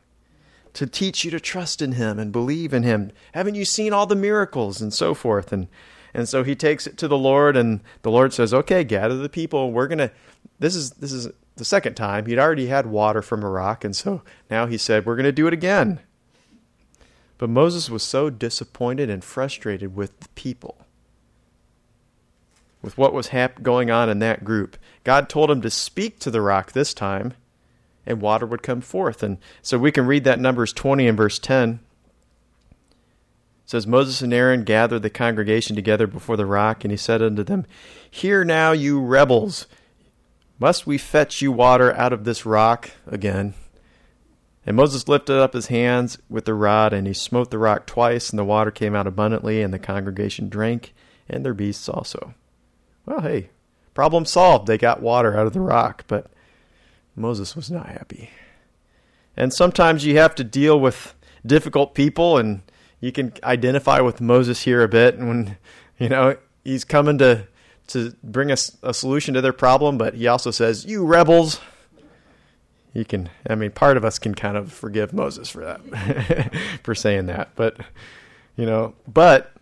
to 0.72 0.86
teach 0.86 1.24
you 1.24 1.30
to 1.30 1.38
trust 1.38 1.80
in 1.80 1.92
Him 1.92 2.18
and 2.18 2.32
believe 2.32 2.72
in 2.72 2.82
Him. 2.82 3.12
Haven't 3.32 3.54
you 3.54 3.64
seen 3.64 3.92
all 3.92 4.06
the 4.06 4.16
miracles 4.16 4.80
and 4.80 4.92
so 4.92 5.14
forth? 5.14 5.52
And 5.52 5.68
and 6.12 6.28
so 6.28 6.42
he 6.42 6.56
takes 6.56 6.88
it 6.88 6.98
to 6.98 7.06
the 7.06 7.16
Lord, 7.16 7.56
and 7.56 7.80
the 8.02 8.10
Lord 8.10 8.32
says, 8.32 8.52
"Okay, 8.52 8.82
gather 8.82 9.16
the 9.16 9.28
people. 9.28 9.70
We're 9.70 9.86
gonna. 9.86 10.10
This 10.58 10.74
is 10.74 10.90
this 10.90 11.12
is 11.12 11.28
the 11.60 11.64
second 11.64 11.94
time. 11.94 12.26
He'd 12.26 12.38
already 12.38 12.66
had 12.66 12.86
water 12.86 13.22
from 13.22 13.44
a 13.44 13.48
rock, 13.48 13.84
and 13.84 13.94
so 13.94 14.22
now 14.50 14.66
he 14.66 14.76
said, 14.76 15.06
"We're 15.06 15.14
gonna 15.14 15.30
do 15.30 15.46
it 15.46 15.52
again." 15.52 16.00
But 17.38 17.50
Moses 17.50 17.88
was 17.88 18.02
so 18.02 18.30
disappointed 18.30 19.08
and 19.08 19.22
frustrated 19.22 19.94
with 19.94 20.18
the 20.18 20.28
people, 20.30 20.78
with 22.82 22.98
what 22.98 23.12
was 23.12 23.28
hap- 23.28 23.62
going 23.62 23.90
on 23.90 24.08
in 24.08 24.18
that 24.18 24.44
group. 24.44 24.76
God 25.04 25.28
told 25.28 25.50
him 25.50 25.60
to 25.60 25.70
speak 25.70 26.18
to 26.18 26.30
the 26.30 26.40
rock 26.40 26.72
this 26.72 26.92
time, 26.92 27.34
and 28.04 28.20
water 28.20 28.46
would 28.46 28.62
come 28.62 28.80
forth. 28.80 29.22
And 29.22 29.38
so 29.62 29.78
we 29.78 29.92
can 29.92 30.06
read 30.06 30.24
that 30.24 30.40
Numbers 30.40 30.72
20 30.72 31.06
and 31.06 31.16
verse 31.16 31.38
10 31.38 31.80
says 33.70 33.86
Moses 33.86 34.20
and 34.20 34.34
Aaron 34.34 34.64
gathered 34.64 35.02
the 35.02 35.10
congregation 35.10 35.76
together 35.76 36.08
before 36.08 36.36
the 36.36 36.44
rock, 36.44 36.84
and 36.84 36.90
he 36.90 36.96
said 36.96 37.22
unto 37.22 37.44
them, 37.44 37.64
Hear 38.10 38.44
now, 38.44 38.72
you 38.72 39.00
rebels, 39.00 39.68
must 40.60 40.86
we 40.86 40.98
fetch 40.98 41.42
you 41.42 41.50
water 41.50 41.92
out 41.96 42.12
of 42.12 42.22
this 42.22 42.46
rock 42.46 42.90
again? 43.06 43.54
And 44.64 44.76
Moses 44.76 45.08
lifted 45.08 45.38
up 45.38 45.54
his 45.54 45.66
hands 45.66 46.18
with 46.28 46.44
the 46.44 46.54
rod, 46.54 46.92
and 46.92 47.06
he 47.06 47.14
smote 47.14 47.50
the 47.50 47.58
rock 47.58 47.86
twice, 47.86 48.30
and 48.30 48.38
the 48.38 48.44
water 48.44 48.70
came 48.70 48.94
out 48.94 49.06
abundantly, 49.06 49.62
and 49.62 49.74
the 49.74 49.78
congregation 49.78 50.48
drank, 50.48 50.94
and 51.28 51.44
their 51.44 51.54
beasts 51.54 51.88
also. 51.88 52.34
Well, 53.06 53.22
hey, 53.22 53.50
problem 53.94 54.26
solved. 54.26 54.68
They 54.68 54.78
got 54.78 55.02
water 55.02 55.36
out 55.36 55.46
of 55.46 55.54
the 55.54 55.60
rock, 55.60 56.04
but 56.06 56.30
Moses 57.16 57.56
was 57.56 57.70
not 57.70 57.88
happy. 57.88 58.30
And 59.36 59.52
sometimes 59.52 60.04
you 60.04 60.18
have 60.18 60.34
to 60.36 60.44
deal 60.44 60.78
with 60.78 61.14
difficult 61.44 61.94
people 61.94 62.36
and 62.36 62.62
you 63.00 63.12
can 63.12 63.32
identify 63.42 64.00
with 64.00 64.20
Moses 64.20 64.62
here 64.62 64.82
a 64.82 64.88
bit 64.88 65.18
when 65.18 65.56
you 65.98 66.08
know 66.08 66.36
he's 66.64 66.84
coming 66.84 67.18
to 67.18 67.46
to 67.92 68.14
bring 68.22 68.50
us 68.50 68.76
a, 68.82 68.90
a 68.90 68.94
solution 68.94 69.34
to 69.34 69.40
their 69.40 69.52
problem, 69.52 69.98
but 69.98 70.14
he 70.14 70.26
also 70.26 70.50
says, 70.50 70.84
"You 70.84 71.04
rebels." 71.04 71.60
You 72.92 73.04
can, 73.04 73.30
I 73.48 73.54
mean, 73.54 73.70
part 73.70 73.96
of 73.96 74.04
us 74.04 74.18
can 74.18 74.34
kind 74.34 74.56
of 74.56 74.72
forgive 74.72 75.12
Moses 75.12 75.48
for 75.48 75.64
that, 75.64 76.52
for 76.82 76.94
saying 76.94 77.26
that, 77.26 77.50
but 77.54 77.76
you 78.56 78.66
know, 78.66 78.94
but 79.06 79.52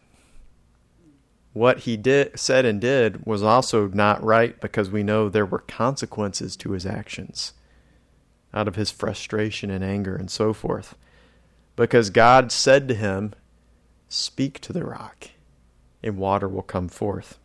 what 1.53 1.81
he 1.81 1.97
did, 1.97 2.39
said, 2.39 2.65
and 2.65 2.81
did 2.81 3.27
was 3.27 3.43
also 3.43 3.89
not 3.89 4.23
right 4.23 4.59
because 4.61 4.91
we 4.91 5.03
know 5.03 5.29
there 5.29 5.45
were 5.45 5.59
consequences 5.59 6.57
to 6.57 6.71
his 6.71 6.87
actions 6.87 7.53
out 8.55 8.69
of 8.69 8.77
his 8.77 8.91
frustration 8.91 9.71
and 9.71 9.85
anger 9.85 10.17
and 10.17 10.31
so 10.31 10.53
forth 10.53 10.95
because 11.79 12.11
God 12.11 12.51
said 12.51 12.89
to 12.89 12.95
him, 12.95 13.35
Speak 14.09 14.61
to 14.61 14.73
the 14.73 14.85
rock, 14.85 15.29
and 16.03 16.17
water 16.17 16.49
will 16.49 16.63
come 16.63 16.89
forth. 16.89 17.39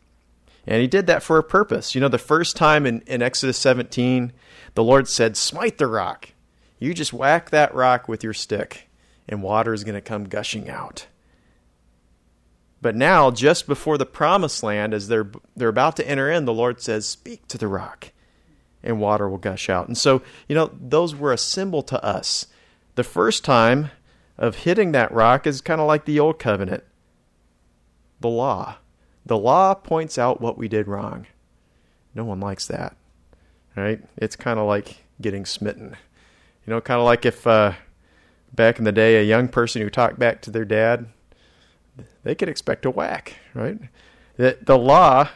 And 0.65 0.81
he 0.81 0.87
did 0.87 1.07
that 1.07 1.23
for 1.23 1.37
a 1.37 1.43
purpose. 1.43 1.93
You 1.93 2.01
know, 2.01 2.07
the 2.07 2.17
first 2.17 2.55
time 2.55 2.85
in, 2.85 3.01
in 3.01 3.21
Exodus 3.21 3.57
17, 3.57 4.31
the 4.75 4.83
Lord 4.83 5.07
said, 5.07 5.35
Smite 5.35 5.77
the 5.77 5.87
rock. 5.87 6.29
You 6.79 6.93
just 6.93 7.13
whack 7.13 7.49
that 7.49 7.73
rock 7.73 8.07
with 8.07 8.23
your 8.23 8.33
stick, 8.33 8.89
and 9.27 9.43
water 9.43 9.73
is 9.73 9.83
going 9.83 9.95
to 9.95 10.01
come 10.01 10.25
gushing 10.25 10.69
out. 10.69 11.07
But 12.81 12.95
now, 12.95 13.31
just 13.31 13.67
before 13.67 13.97
the 13.97 14.05
promised 14.05 14.63
land, 14.63 14.93
as 14.93 15.07
they're, 15.07 15.31
they're 15.55 15.69
about 15.69 15.95
to 15.97 16.07
enter 16.07 16.29
in, 16.29 16.45
the 16.45 16.53
Lord 16.53 16.81
says, 16.81 17.07
Speak 17.07 17.47
to 17.47 17.57
the 17.57 17.67
rock, 17.67 18.11
and 18.83 18.99
water 18.99 19.29
will 19.29 19.37
gush 19.37 19.69
out. 19.69 19.87
And 19.87 19.97
so, 19.97 20.21
you 20.47 20.55
know, 20.55 20.71
those 20.79 21.15
were 21.15 21.31
a 21.31 21.37
symbol 21.37 21.83
to 21.83 22.03
us. 22.03 22.47
The 22.95 23.03
first 23.03 23.43
time 23.43 23.89
of 24.37 24.57
hitting 24.57 24.91
that 24.91 25.11
rock 25.11 25.47
is 25.47 25.61
kind 25.61 25.79
of 25.79 25.87
like 25.87 26.05
the 26.05 26.19
old 26.19 26.39
covenant 26.39 26.83
the 28.19 28.29
law. 28.29 28.77
The 29.25 29.37
law 29.37 29.73
points 29.73 30.17
out 30.17 30.41
what 30.41 30.57
we 30.57 30.67
did 30.67 30.87
wrong. 30.87 31.27
No 32.13 32.25
one 32.25 32.39
likes 32.39 32.67
that. 32.67 32.95
Right? 33.75 34.01
It's 34.17 34.35
kind 34.35 34.59
of 34.59 34.67
like 34.67 35.03
getting 35.21 35.45
smitten. 35.45 35.95
You 36.65 36.71
know, 36.71 36.81
kind 36.81 36.99
of 36.99 37.05
like 37.05 37.25
if 37.25 37.47
uh, 37.47 37.73
back 38.53 38.77
in 38.77 38.85
the 38.85 38.91
day 38.91 39.17
a 39.17 39.23
young 39.23 39.47
person 39.47 39.81
who 39.81 39.89
talked 39.89 40.19
back 40.19 40.41
to 40.43 40.51
their 40.51 40.65
dad, 40.65 41.07
they 42.23 42.35
could 42.35 42.49
expect 42.49 42.85
a 42.85 42.91
whack, 42.91 43.35
right? 43.53 43.77
The, 44.37 44.57
the 44.61 44.77
law 44.77 45.29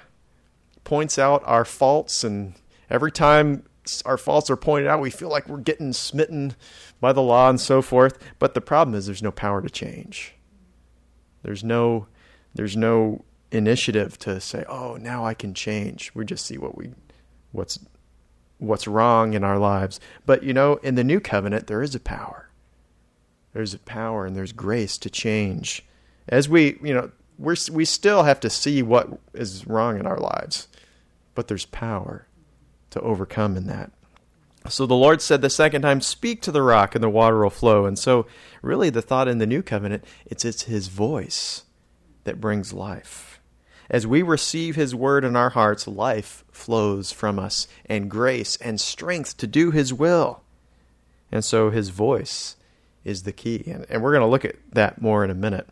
points 0.84 1.20
out 1.20 1.44
our 1.46 1.66
faults, 1.66 2.24
and 2.24 2.54
every 2.90 3.12
time 3.12 3.64
our 4.06 4.18
faults 4.18 4.50
are 4.50 4.56
pointed 4.56 4.88
out, 4.88 5.02
we 5.02 5.10
feel 5.10 5.30
like 5.30 5.48
we're 5.48 5.58
getting 5.58 5.94
smitten 5.94 6.56
by 7.00 7.14
the 7.14 7.22
law 7.22 7.50
and 7.50 7.60
so 7.60 7.82
forth. 7.82 8.18
But 8.40 8.54
the 8.54 8.62
problem 8.62 8.96
is 8.96 9.06
there's 9.06 9.24
no 9.24 9.32
power 9.32 9.62
to 9.62 9.70
change. 9.70 10.36
There's 11.44 11.64
no 11.64 12.08
there's 12.56 12.76
no 12.76 13.24
initiative 13.52 14.18
to 14.20 14.40
say, 14.42 14.64
"Oh, 14.68 14.98
now 14.98 15.26
I 15.26 15.34
can 15.34 15.54
change." 15.54 16.12
We 16.14 16.26
just 16.26 16.46
see 16.46 16.58
what 16.58 16.78
we 16.78 16.92
what's 17.52 17.80
what's 18.58 18.88
wrong 18.88 19.34
in 19.34 19.44
our 19.44 19.60
lives. 19.60 20.00
But 20.26 20.44
you 20.44 20.54
know, 20.54 20.76
in 20.78 20.96
the 20.96 21.04
new 21.04 21.20
covenant 21.20 21.68
there 21.68 21.82
is 21.82 21.96
a 21.96 22.00
power. 22.00 22.50
There's 23.54 23.74
a 23.74 23.80
power 23.80 24.26
and 24.26 24.36
there's 24.36 24.52
grace 24.52 24.98
to 25.00 25.10
change. 25.10 25.86
As 26.28 26.50
we, 26.50 26.78
you 26.84 26.94
know, 26.94 27.12
we're 27.40 27.56
we 27.72 27.86
still 27.86 28.24
have 28.24 28.40
to 28.42 28.50
see 28.50 28.84
what 28.84 29.20
is 29.34 29.66
wrong 29.66 30.00
in 30.00 30.06
our 30.06 30.20
lives. 30.20 30.68
But 31.36 31.48
there's 31.48 31.66
power 31.66 32.28
to 32.90 33.02
overcome 33.02 33.58
in 33.58 33.68
that. 33.68 33.92
So 34.70 34.86
the 34.86 34.96
Lord 34.96 35.22
said 35.22 35.42
the 35.42 35.50
second 35.50 35.82
time, 35.82 36.02
Speak 36.02 36.42
to 36.42 36.52
the 36.52 36.62
rock, 36.62 36.96
and 36.96 37.04
the 37.04 37.10
water 37.10 37.42
will 37.42 37.50
flow. 37.50 37.86
And 37.86 37.98
so, 37.98 38.28
really, 38.62 38.90
the 38.90 39.02
thought 39.02 39.28
in 39.28 39.38
the 39.38 39.46
new 39.46 39.62
covenant, 39.62 40.04
it's, 40.26 40.44
it's 40.44 40.64
His 40.64 40.88
voice 40.88 41.64
that 42.26 42.42
brings 42.42 42.74
life. 42.74 43.37
As 43.90 44.06
we 44.06 44.22
receive 44.22 44.76
His 44.76 44.94
word 44.94 45.24
in 45.24 45.36
our 45.36 45.52
hearts, 45.52 45.88
life 45.88 46.44
flows 46.52 47.12
from 47.12 47.40
us, 47.40 47.68
and 47.86 48.12
grace 48.12 48.58
and 48.58 48.80
strength 48.80 49.38
to 49.38 49.48
do 49.48 49.72
His 49.72 49.94
will. 49.94 50.42
And 51.32 51.44
so, 51.44 51.70
His 51.70 51.90
voice 51.90 52.56
is 53.04 53.24
the 53.24 53.32
key. 53.32 53.64
And, 53.68 53.86
and 53.90 54.04
we're 54.04 54.12
going 54.12 54.22
to 54.22 54.28
look 54.28 54.46
at 54.46 54.58
that 54.74 55.02
more 55.02 55.24
in 55.24 55.30
a 55.30 55.36
minute. 55.36 55.68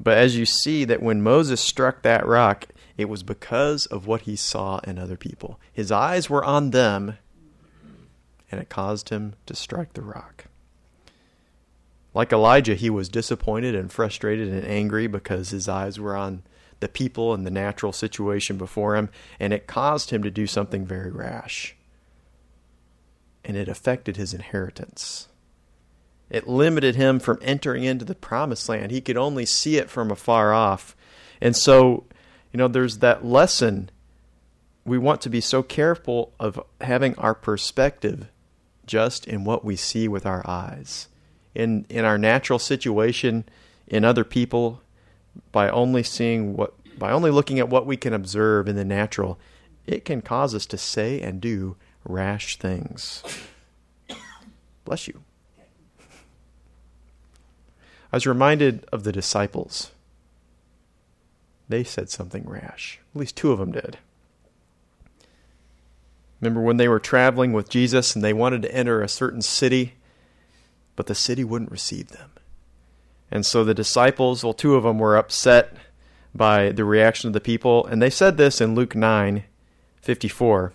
But 0.00 0.18
as 0.18 0.36
you 0.36 0.44
see 0.44 0.84
that 0.84 1.02
when 1.02 1.22
Moses 1.22 1.60
struck 1.60 2.02
that 2.02 2.26
rock, 2.26 2.66
it 2.96 3.08
was 3.08 3.22
because 3.22 3.86
of 3.86 4.06
what 4.06 4.22
he 4.22 4.36
saw 4.36 4.78
in 4.78 4.98
other 4.98 5.16
people. 5.16 5.58
His 5.72 5.90
eyes 5.90 6.28
were 6.28 6.44
on 6.44 6.70
them, 6.70 7.18
and 8.50 8.60
it 8.60 8.68
caused 8.68 9.08
him 9.08 9.34
to 9.46 9.54
strike 9.54 9.94
the 9.94 10.02
rock. 10.02 10.46
Like 12.14 12.32
Elijah, 12.32 12.74
he 12.74 12.90
was 12.90 13.08
disappointed 13.08 13.74
and 13.74 13.92
frustrated 13.92 14.48
and 14.48 14.64
angry 14.64 15.06
because 15.06 15.50
his 15.50 15.68
eyes 15.68 15.98
were 15.98 16.16
on 16.16 16.44
the 16.80 16.88
people 16.88 17.34
and 17.34 17.46
the 17.46 17.50
natural 17.50 17.92
situation 17.92 18.56
before 18.56 18.96
him, 18.96 19.10
and 19.40 19.52
it 19.52 19.66
caused 19.66 20.10
him 20.10 20.22
to 20.22 20.30
do 20.30 20.46
something 20.46 20.86
very 20.86 21.10
rash. 21.10 21.76
And 23.44 23.56
it 23.56 23.68
affected 23.68 24.16
his 24.16 24.32
inheritance. 24.32 25.28
It 26.30 26.48
limited 26.48 26.96
him 26.96 27.20
from 27.20 27.38
entering 27.42 27.84
into 27.84 28.04
the 28.04 28.14
promised 28.14 28.68
land. 28.68 28.90
He 28.90 29.00
could 29.00 29.16
only 29.16 29.44
see 29.44 29.76
it 29.76 29.90
from 29.90 30.10
afar 30.10 30.52
off. 30.54 30.96
And 31.40 31.56
so 31.56 32.04
you 32.54 32.58
know, 32.58 32.68
there's 32.68 32.98
that 32.98 33.24
lesson. 33.24 33.90
We 34.84 34.96
want 34.96 35.20
to 35.22 35.28
be 35.28 35.40
so 35.40 35.64
careful 35.64 36.32
of 36.38 36.60
having 36.80 37.16
our 37.16 37.34
perspective 37.34 38.30
just 38.86 39.26
in 39.26 39.42
what 39.42 39.64
we 39.64 39.74
see 39.74 40.06
with 40.06 40.24
our 40.24 40.48
eyes. 40.48 41.08
In 41.54 41.86
in 41.88 42.04
our 42.04 42.18
natural 42.18 42.58
situation, 42.58 43.44
in 43.86 44.04
other 44.04 44.24
people, 44.24 44.82
by 45.52 45.68
only 45.68 46.02
seeing 46.02 46.56
what 46.56 46.74
by 46.98 47.10
only 47.10 47.30
looking 47.30 47.58
at 47.58 47.68
what 47.68 47.86
we 47.86 47.96
can 47.96 48.12
observe 48.12 48.68
in 48.68 48.76
the 48.76 48.84
natural, 48.84 49.38
it 49.86 50.04
can 50.04 50.22
cause 50.22 50.54
us 50.54 50.66
to 50.66 50.78
say 50.78 51.20
and 51.20 51.40
do 51.40 51.76
rash 52.04 52.56
things. 52.56 53.22
Bless 54.84 55.08
you. 55.08 55.22
I 58.12 58.16
was 58.16 58.26
reminded 58.26 58.86
of 58.92 59.02
the 59.04 59.12
disciples 59.12 59.90
they 61.68 61.84
said 61.84 62.10
something 62.10 62.44
rash. 62.46 63.00
At 63.14 63.20
least 63.20 63.36
two 63.36 63.52
of 63.52 63.58
them 63.58 63.72
did. 63.72 63.98
Remember 66.40 66.60
when 66.60 66.76
they 66.76 66.88
were 66.88 67.00
traveling 67.00 67.52
with 67.52 67.70
Jesus 67.70 68.14
and 68.14 68.22
they 68.22 68.32
wanted 68.32 68.62
to 68.62 68.74
enter 68.74 69.00
a 69.00 69.08
certain 69.08 69.40
city, 69.40 69.94
but 70.96 71.06
the 71.06 71.14
city 71.14 71.44
wouldn't 71.44 71.70
receive 71.70 72.08
them. 72.08 72.30
And 73.30 73.44
so 73.44 73.64
the 73.64 73.74
disciples, 73.74 74.44
well, 74.44 74.54
two 74.54 74.74
of 74.74 74.84
them 74.84 74.98
were 74.98 75.16
upset 75.16 75.76
by 76.34 76.70
the 76.70 76.84
reaction 76.84 77.28
of 77.28 77.32
the 77.32 77.40
people, 77.40 77.86
and 77.86 78.00
they 78.00 78.10
said 78.10 78.36
this 78.36 78.60
in 78.60 78.74
Luke 78.74 78.94
9 78.94 79.44
54. 80.00 80.72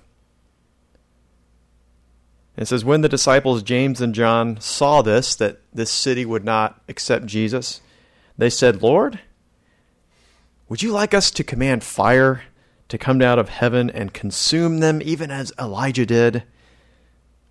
It 2.57 2.67
says, 2.67 2.83
When 2.83 3.01
the 3.01 3.09
disciples 3.09 3.63
James 3.63 4.01
and 4.01 4.13
John 4.13 4.59
saw 4.59 5.01
this, 5.01 5.35
that 5.35 5.61
this 5.73 5.89
city 5.89 6.25
would 6.25 6.43
not 6.43 6.81
accept 6.89 7.25
Jesus, 7.25 7.79
they 8.37 8.49
said, 8.49 8.81
Lord, 8.81 9.19
would 10.67 10.81
you 10.81 10.91
like 10.91 11.13
us 11.13 11.31
to 11.31 11.43
command 11.43 11.83
fire 11.83 12.43
to 12.89 12.97
come 12.97 13.17
down 13.17 13.33
out 13.33 13.39
of 13.39 13.49
heaven 13.49 13.89
and 13.89 14.13
consume 14.13 14.79
them, 14.79 15.01
even 15.01 15.31
as 15.31 15.53
Elijah 15.57 16.05
did? 16.05 16.43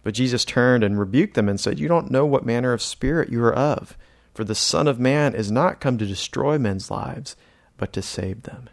But 0.08 0.14
Jesus 0.14 0.46
turned 0.46 0.82
and 0.82 0.98
rebuked 0.98 1.34
them 1.34 1.50
and 1.50 1.60
said, 1.60 1.78
You 1.78 1.86
don't 1.86 2.10
know 2.10 2.24
what 2.24 2.46
manner 2.46 2.72
of 2.72 2.80
spirit 2.80 3.28
you 3.28 3.44
are 3.44 3.52
of, 3.52 3.94
for 4.32 4.42
the 4.42 4.54
Son 4.54 4.88
of 4.88 4.98
Man 4.98 5.34
is 5.34 5.50
not 5.50 5.82
come 5.82 5.98
to 5.98 6.06
destroy 6.06 6.58
men's 6.58 6.90
lives, 6.90 7.36
but 7.76 7.92
to 7.92 8.00
save 8.00 8.44
them. 8.44 8.70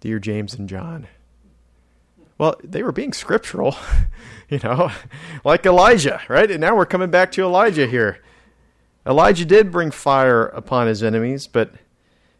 Dear 0.00 0.18
James 0.18 0.52
and 0.52 0.68
John, 0.68 1.06
well, 2.36 2.54
they 2.62 2.82
were 2.82 2.92
being 2.92 3.14
scriptural, 3.14 3.76
you 4.50 4.58
know, 4.62 4.92
like 5.42 5.64
Elijah, 5.64 6.20
right? 6.28 6.50
And 6.50 6.60
now 6.60 6.76
we're 6.76 6.84
coming 6.84 7.10
back 7.10 7.32
to 7.32 7.42
Elijah 7.42 7.86
here. 7.86 8.22
Elijah 9.06 9.46
did 9.46 9.72
bring 9.72 9.90
fire 9.90 10.48
upon 10.48 10.86
his 10.86 11.02
enemies, 11.02 11.46
but 11.46 11.72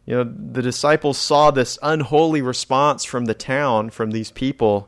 you 0.05 0.13
know, 0.13 0.23
the 0.23 0.61
disciples 0.61 1.17
saw 1.17 1.49
this 1.49 1.79
unholy 1.81 2.43
response 2.43 3.05
from 3.05 3.25
the 3.25 3.33
town, 3.33 3.89
from 3.89 4.11
these 4.11 4.29
people, 4.29 4.87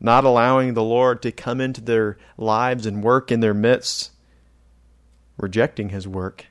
not 0.00 0.24
allowing 0.24 0.74
the 0.74 0.82
Lord 0.82 1.22
to 1.22 1.32
come 1.32 1.60
into 1.60 1.80
their 1.80 2.16
lives 2.36 2.86
and 2.86 3.02
work 3.02 3.32
in 3.32 3.40
their 3.40 3.54
midst, 3.54 4.10
rejecting 5.36 5.88
his 5.88 6.06
work. 6.06 6.46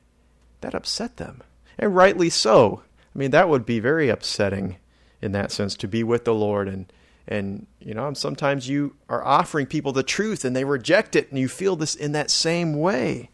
That 0.62 0.76
upset 0.76 1.18
them. 1.18 1.42
And 1.78 1.96
rightly 1.96 2.30
so. 2.30 2.84
I 3.16 3.20
mean, 3.20 3.32
that 3.32 3.50
would 3.50 3.66
be 3.66 3.80
very 3.80 4.10
upsetting 4.10 4.78
in 5.22 5.32
that 5.32 5.52
sense 5.52 5.76
to 5.78 5.88
be 5.88 6.04
with 6.04 6.26
the 6.26 6.34
Lord 6.34 6.68
and 6.68 6.92
and 7.30 7.68
you 7.82 7.94
know, 7.94 8.14
sometimes 8.14 8.70
you 8.70 8.96
are 9.10 9.26
offering 9.26 9.66
people 9.66 9.92
the 9.92 10.02
truth 10.02 10.46
and 10.46 10.56
they 10.56 10.64
reject 10.64 11.14
it 11.14 11.30
and 11.30 11.38
you 11.38 11.50
feel 11.50 11.76
this 11.76 11.94
in 11.94 12.14
that 12.14 12.32
same 12.32 12.80
way. 12.80 13.30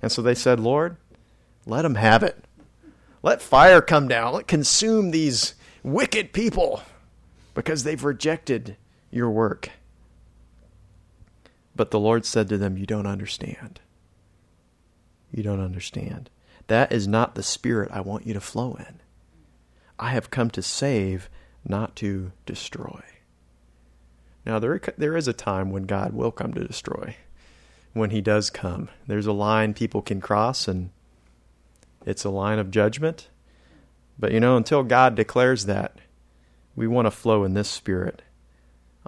And 0.00 0.10
so 0.10 0.22
they 0.22 0.34
said, 0.34 0.58
"Lord, 0.58 0.96
let 1.66 1.82
them 1.82 1.96
have 1.96 2.22
it. 2.22 2.44
Let 3.22 3.42
fire 3.42 3.82
come 3.82 4.08
down. 4.08 4.32
Let 4.32 4.46
consume 4.46 5.10
these 5.10 5.54
wicked 5.82 6.32
people 6.32 6.82
because 7.54 7.84
they've 7.84 8.02
rejected 8.02 8.76
your 9.10 9.30
work. 9.30 9.70
But 11.74 11.90
the 11.90 12.00
Lord 12.00 12.24
said 12.24 12.48
to 12.48 12.58
them, 12.58 12.76
You 12.76 12.86
don't 12.86 13.06
understand. 13.06 13.80
You 15.30 15.42
don't 15.42 15.60
understand. 15.60 16.30
That 16.66 16.92
is 16.92 17.06
not 17.06 17.34
the 17.34 17.42
spirit 17.42 17.90
I 17.92 18.00
want 18.00 18.26
you 18.26 18.34
to 18.34 18.40
flow 18.40 18.74
in. 18.78 19.00
I 19.98 20.10
have 20.10 20.30
come 20.30 20.50
to 20.50 20.62
save, 20.62 21.28
not 21.64 21.96
to 21.96 22.32
destroy. 22.46 23.02
Now, 24.44 24.58
there, 24.58 24.80
there 24.96 25.16
is 25.16 25.28
a 25.28 25.32
time 25.32 25.70
when 25.70 25.84
God 25.84 26.12
will 26.14 26.30
come 26.30 26.54
to 26.54 26.66
destroy. 26.66 27.16
When 27.92 28.10
He 28.10 28.20
does 28.20 28.50
come, 28.50 28.88
there's 29.06 29.26
a 29.26 29.32
line 29.32 29.74
people 29.74 30.02
can 30.02 30.20
cross, 30.20 30.68
and 30.68 30.90
it's 32.06 32.24
a 32.24 32.30
line 32.30 32.58
of 32.58 32.70
judgment. 32.70 33.28
But 34.18 34.32
you 34.32 34.40
know, 34.40 34.56
until 34.56 34.82
God 34.82 35.14
declares 35.14 35.66
that, 35.66 35.98
we 36.74 36.86
want 36.86 37.06
to 37.06 37.10
flow 37.10 37.44
in 37.44 37.54
this 37.54 37.68
spirit. 37.68 38.22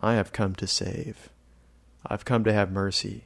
I 0.00 0.14
have 0.14 0.33
come 0.33 0.54
to 0.57 0.66
save. 0.66 1.28
I've 2.07 2.25
come 2.25 2.45
to 2.45 2.52
have 2.52 2.71
mercy. 2.71 3.25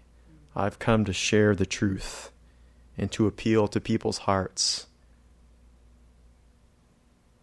I've 0.57 0.79
come 0.79 1.05
to 1.05 1.13
share 1.13 1.55
the 1.55 1.67
truth 1.67 2.31
and 2.99 3.11
to 3.13 3.27
appeal 3.27 3.69
to 3.69 3.81
people's 3.81 4.19
hearts. 4.19 4.87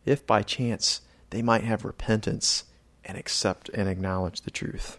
If 0.05 0.25
by 0.25 0.43
chance 0.43 1.01
they 1.29 1.41
might 1.41 1.63
have 1.63 1.85
repentance 1.85 2.65
and 3.05 3.17
accept 3.17 3.69
and 3.69 3.87
acknowledge 3.89 4.41
the 4.41 4.51
truth. 4.51 4.97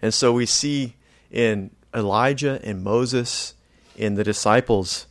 And 0.00 0.12
so 0.12 0.32
we 0.32 0.46
see 0.46 0.96
in 1.30 1.70
Elijah 1.94 2.60
and 2.64 2.82
Moses, 2.82 3.54
in 3.96 4.14
the 4.14 4.24
disciples, 4.24 5.06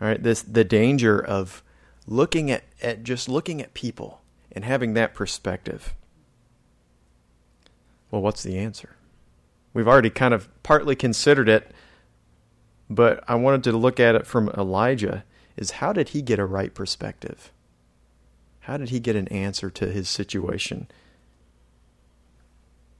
right, 0.00 0.22
this 0.22 0.42
the 0.42 0.64
danger 0.64 1.22
of 1.22 1.62
looking 2.06 2.50
at, 2.50 2.64
at 2.82 3.02
just 3.02 3.28
looking 3.28 3.60
at 3.60 3.74
people 3.74 4.20
and 4.52 4.64
having 4.64 4.94
that 4.94 5.14
perspective. 5.14 5.94
Well, 8.10 8.22
what's 8.22 8.42
the 8.42 8.58
answer? 8.58 8.96
We've 9.74 9.88
already 9.88 10.10
kind 10.10 10.34
of 10.34 10.48
partly 10.62 10.96
considered 10.96 11.48
it, 11.48 11.72
but 12.88 13.22
I 13.28 13.34
wanted 13.34 13.64
to 13.64 13.72
look 13.72 14.00
at 14.00 14.14
it 14.14 14.26
from 14.26 14.48
Elijah 14.50 15.24
is 15.56 15.72
how 15.72 15.92
did 15.92 16.10
he 16.10 16.22
get 16.22 16.38
a 16.38 16.46
right 16.46 16.72
perspective? 16.72 17.52
How 18.60 18.76
did 18.76 18.90
he 18.90 19.00
get 19.00 19.16
an 19.16 19.28
answer 19.28 19.70
to 19.70 19.90
his 19.90 20.08
situation? 20.08 20.88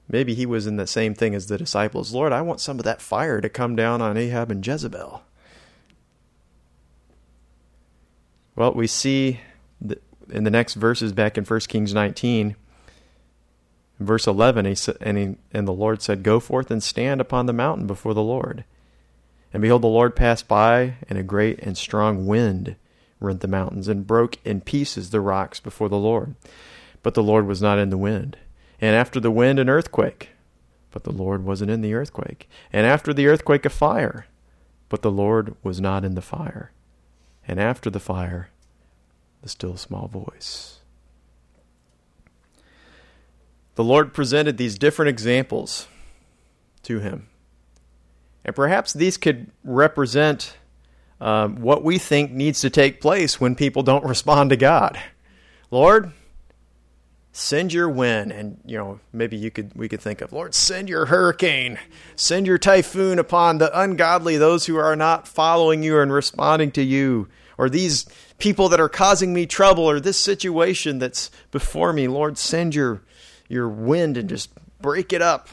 Maybe 0.08 0.34
he 0.34 0.46
was 0.46 0.66
in 0.66 0.76
the 0.76 0.86
same 0.86 1.14
thing 1.14 1.34
as 1.34 1.46
the 1.46 1.58
disciples. 1.58 2.12
Lord, 2.14 2.32
I 2.32 2.40
want 2.40 2.60
some 2.60 2.78
of 2.78 2.84
that 2.84 3.02
fire 3.02 3.40
to 3.40 3.48
come 3.48 3.76
down 3.76 4.00
on 4.00 4.16
Ahab 4.16 4.50
and 4.50 4.66
Jezebel. 4.66 5.22
Well, 8.56 8.72
we 8.72 8.86
see 8.86 9.40
in 10.30 10.44
the 10.44 10.50
next 10.50 10.74
verses 10.74 11.12
back 11.12 11.38
in 11.38 11.44
1 11.44 11.60
Kings 11.60 11.94
19 11.94 12.56
verse 13.98 14.26
11, 14.26 14.64
he 14.64 14.74
sa- 14.74 14.92
and, 15.00 15.18
he, 15.18 15.36
and 15.52 15.66
the 15.66 15.72
Lord 15.72 16.02
said, 16.02 16.22
Go 16.22 16.40
forth 16.40 16.70
and 16.70 16.82
stand 16.82 17.20
upon 17.20 17.46
the 17.46 17.52
mountain 17.52 17.86
before 17.86 18.14
the 18.14 18.22
Lord. 18.22 18.64
And 19.52 19.62
behold, 19.62 19.82
the 19.82 19.88
Lord 19.88 20.14
passed 20.14 20.46
by, 20.46 20.96
and 21.08 21.18
a 21.18 21.22
great 21.22 21.58
and 21.60 21.76
strong 21.76 22.26
wind 22.26 22.76
rent 23.20 23.40
the 23.40 23.48
mountains, 23.48 23.88
and 23.88 24.06
broke 24.06 24.36
in 24.44 24.60
pieces 24.60 25.10
the 25.10 25.20
rocks 25.20 25.58
before 25.58 25.88
the 25.88 25.96
Lord. 25.96 26.34
But 27.02 27.14
the 27.14 27.22
Lord 27.22 27.46
was 27.46 27.62
not 27.62 27.78
in 27.78 27.90
the 27.90 27.98
wind. 27.98 28.36
And 28.80 28.94
after 28.94 29.18
the 29.18 29.30
wind, 29.30 29.58
an 29.58 29.68
earthquake. 29.68 30.30
But 30.90 31.04
the 31.04 31.12
Lord 31.12 31.44
wasn't 31.44 31.70
in 31.70 31.80
the 31.80 31.94
earthquake. 31.94 32.48
And 32.72 32.86
after 32.86 33.12
the 33.12 33.26
earthquake, 33.26 33.64
a 33.64 33.70
fire. 33.70 34.26
But 34.88 35.02
the 35.02 35.10
Lord 35.10 35.54
was 35.62 35.80
not 35.80 36.04
in 36.04 36.14
the 36.14 36.22
fire. 36.22 36.72
And 37.46 37.58
after 37.58 37.90
the 37.90 38.00
fire, 38.00 38.50
the 39.42 39.48
still 39.48 39.76
small 39.76 40.08
voice 40.08 40.77
the 43.78 43.84
Lord 43.84 44.12
presented 44.12 44.56
these 44.56 44.76
different 44.76 45.08
examples 45.08 45.86
to 46.82 46.98
him. 46.98 47.28
And 48.44 48.56
perhaps 48.56 48.92
these 48.92 49.16
could 49.16 49.52
represent 49.62 50.56
um, 51.20 51.60
what 51.60 51.84
we 51.84 51.96
think 51.96 52.32
needs 52.32 52.60
to 52.62 52.70
take 52.70 53.00
place 53.00 53.40
when 53.40 53.54
people 53.54 53.84
don't 53.84 54.04
respond 54.14 54.50
to 54.50 54.56
God. 54.56 55.00
Lord, 55.70 56.10
send 57.30 57.72
your 57.72 57.88
wind 57.88 58.32
and 58.32 58.60
you 58.66 58.76
know 58.76 58.98
maybe 59.12 59.36
you 59.36 59.48
could 59.52 59.70
we 59.76 59.88
could 59.88 60.00
think 60.00 60.20
of 60.22 60.32
lord 60.32 60.52
send 60.56 60.88
your 60.88 61.06
hurricane 61.06 61.78
send 62.16 62.48
your 62.48 62.58
typhoon 62.58 63.16
upon 63.16 63.58
the 63.58 63.80
ungodly 63.80 64.36
those 64.36 64.66
who 64.66 64.74
are 64.74 64.96
not 64.96 65.28
following 65.28 65.84
you 65.84 66.00
and 66.00 66.12
responding 66.12 66.72
to 66.72 66.82
you 66.82 67.28
or 67.56 67.70
these 67.70 68.06
people 68.38 68.68
that 68.68 68.80
are 68.80 68.88
causing 68.88 69.32
me 69.32 69.46
trouble 69.46 69.84
or 69.84 70.00
this 70.00 70.18
situation 70.18 70.98
that's 70.98 71.30
before 71.52 71.92
me 71.92 72.08
lord 72.08 72.36
send 72.36 72.74
your 72.74 73.02
your 73.48 73.68
wind 73.68 74.16
and 74.16 74.28
just 74.28 74.50
break 74.80 75.12
it 75.12 75.22
up. 75.22 75.48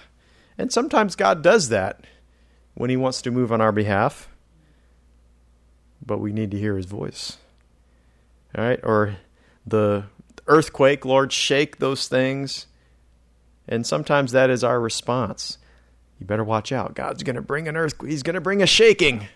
And 0.57 0.71
sometimes 0.71 1.15
God 1.15 1.41
does 1.41 1.69
that 1.69 2.05
when 2.73 2.89
He 2.89 2.97
wants 2.97 3.21
to 3.23 3.31
move 3.31 3.51
on 3.51 3.61
our 3.61 3.71
behalf, 3.71 4.27
but 6.05 6.19
we 6.19 6.31
need 6.31 6.51
to 6.51 6.59
hear 6.59 6.77
His 6.77 6.85
voice. 6.85 7.37
All 8.57 8.63
right? 8.63 8.79
Or 8.83 9.17
the 9.65 10.05
earthquake, 10.47 11.05
Lord, 11.05 11.33
shake 11.33 11.77
those 11.77 12.07
things. 12.07 12.67
And 13.67 13.85
sometimes 13.85 14.31
that 14.31 14.49
is 14.49 14.63
our 14.63 14.79
response. 14.79 15.57
You 16.19 16.25
better 16.25 16.43
watch 16.43 16.71
out. 16.71 16.95
God's 16.95 17.23
going 17.23 17.35
to 17.35 17.41
bring 17.41 17.67
an 17.67 17.75
earthquake, 17.75 18.11
He's 18.11 18.23
going 18.23 18.35
to 18.35 18.41
bring 18.41 18.61
a 18.61 18.67
shaking. 18.67 19.27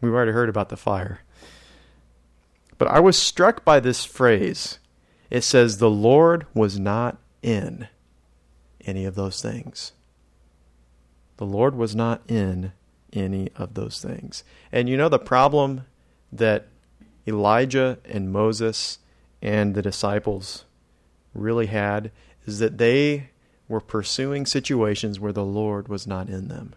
We've 0.00 0.12
already 0.12 0.32
heard 0.32 0.50
about 0.50 0.68
the 0.68 0.76
fire. 0.76 1.20
But 2.76 2.88
I 2.88 3.00
was 3.00 3.16
struck 3.16 3.64
by 3.64 3.80
this 3.80 4.04
phrase 4.04 4.78
it 5.34 5.42
says 5.42 5.78
the 5.78 5.90
Lord 5.90 6.46
was 6.54 6.78
not 6.78 7.18
in 7.42 7.88
any 8.86 9.04
of 9.04 9.16
those 9.16 9.42
things. 9.42 9.90
The 11.38 11.44
Lord 11.44 11.74
was 11.74 11.96
not 11.96 12.22
in 12.28 12.70
any 13.12 13.48
of 13.56 13.74
those 13.74 14.00
things. 14.00 14.44
And 14.70 14.88
you 14.88 14.96
know 14.96 15.08
the 15.08 15.18
problem 15.18 15.86
that 16.30 16.68
Elijah 17.26 17.98
and 18.04 18.30
Moses 18.30 19.00
and 19.42 19.74
the 19.74 19.82
disciples 19.82 20.66
really 21.34 21.66
had 21.66 22.12
is 22.46 22.60
that 22.60 22.78
they 22.78 23.30
were 23.68 23.80
pursuing 23.80 24.46
situations 24.46 25.18
where 25.18 25.32
the 25.32 25.44
Lord 25.44 25.88
was 25.88 26.06
not 26.06 26.28
in 26.28 26.46
them. 26.46 26.74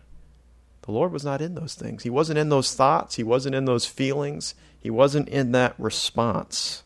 The 0.81 0.93
Lord 0.93 1.11
was 1.11 1.23
not 1.23 1.43
in 1.43 1.53
those 1.53 1.75
things. 1.75 2.01
He 2.01 2.09
wasn't 2.09 2.39
in 2.39 2.49
those 2.49 2.73
thoughts. 2.73 3.17
He 3.17 3.23
wasn't 3.23 3.53
in 3.53 3.65
those 3.65 3.85
feelings. 3.85 4.55
He 4.79 4.89
wasn't 4.89 5.29
in 5.29 5.51
that 5.51 5.75
response. 5.77 6.81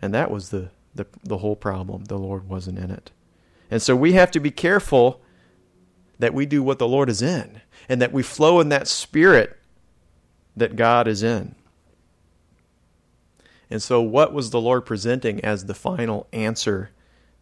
And 0.00 0.12
that 0.14 0.30
was 0.30 0.50
the, 0.50 0.70
the, 0.94 1.06
the 1.22 1.38
whole 1.38 1.56
problem. 1.56 2.04
The 2.04 2.18
Lord 2.18 2.48
wasn't 2.48 2.78
in 2.78 2.90
it. 2.90 3.10
And 3.70 3.82
so 3.82 3.96
we 3.96 4.12
have 4.12 4.30
to 4.32 4.40
be 4.40 4.50
careful 4.50 5.20
that 6.18 6.34
we 6.34 6.46
do 6.46 6.62
what 6.62 6.78
the 6.78 6.88
Lord 6.88 7.08
is 7.08 7.22
in 7.22 7.60
and 7.88 8.00
that 8.00 8.12
we 8.12 8.22
flow 8.22 8.60
in 8.60 8.68
that 8.70 8.88
spirit 8.88 9.58
that 10.56 10.76
God 10.76 11.06
is 11.06 11.22
in. 11.22 11.54
And 13.68 13.82
so, 13.82 14.00
what 14.00 14.32
was 14.32 14.50
the 14.50 14.60
Lord 14.60 14.86
presenting 14.86 15.44
as 15.44 15.64
the 15.64 15.74
final 15.74 16.28
answer 16.32 16.90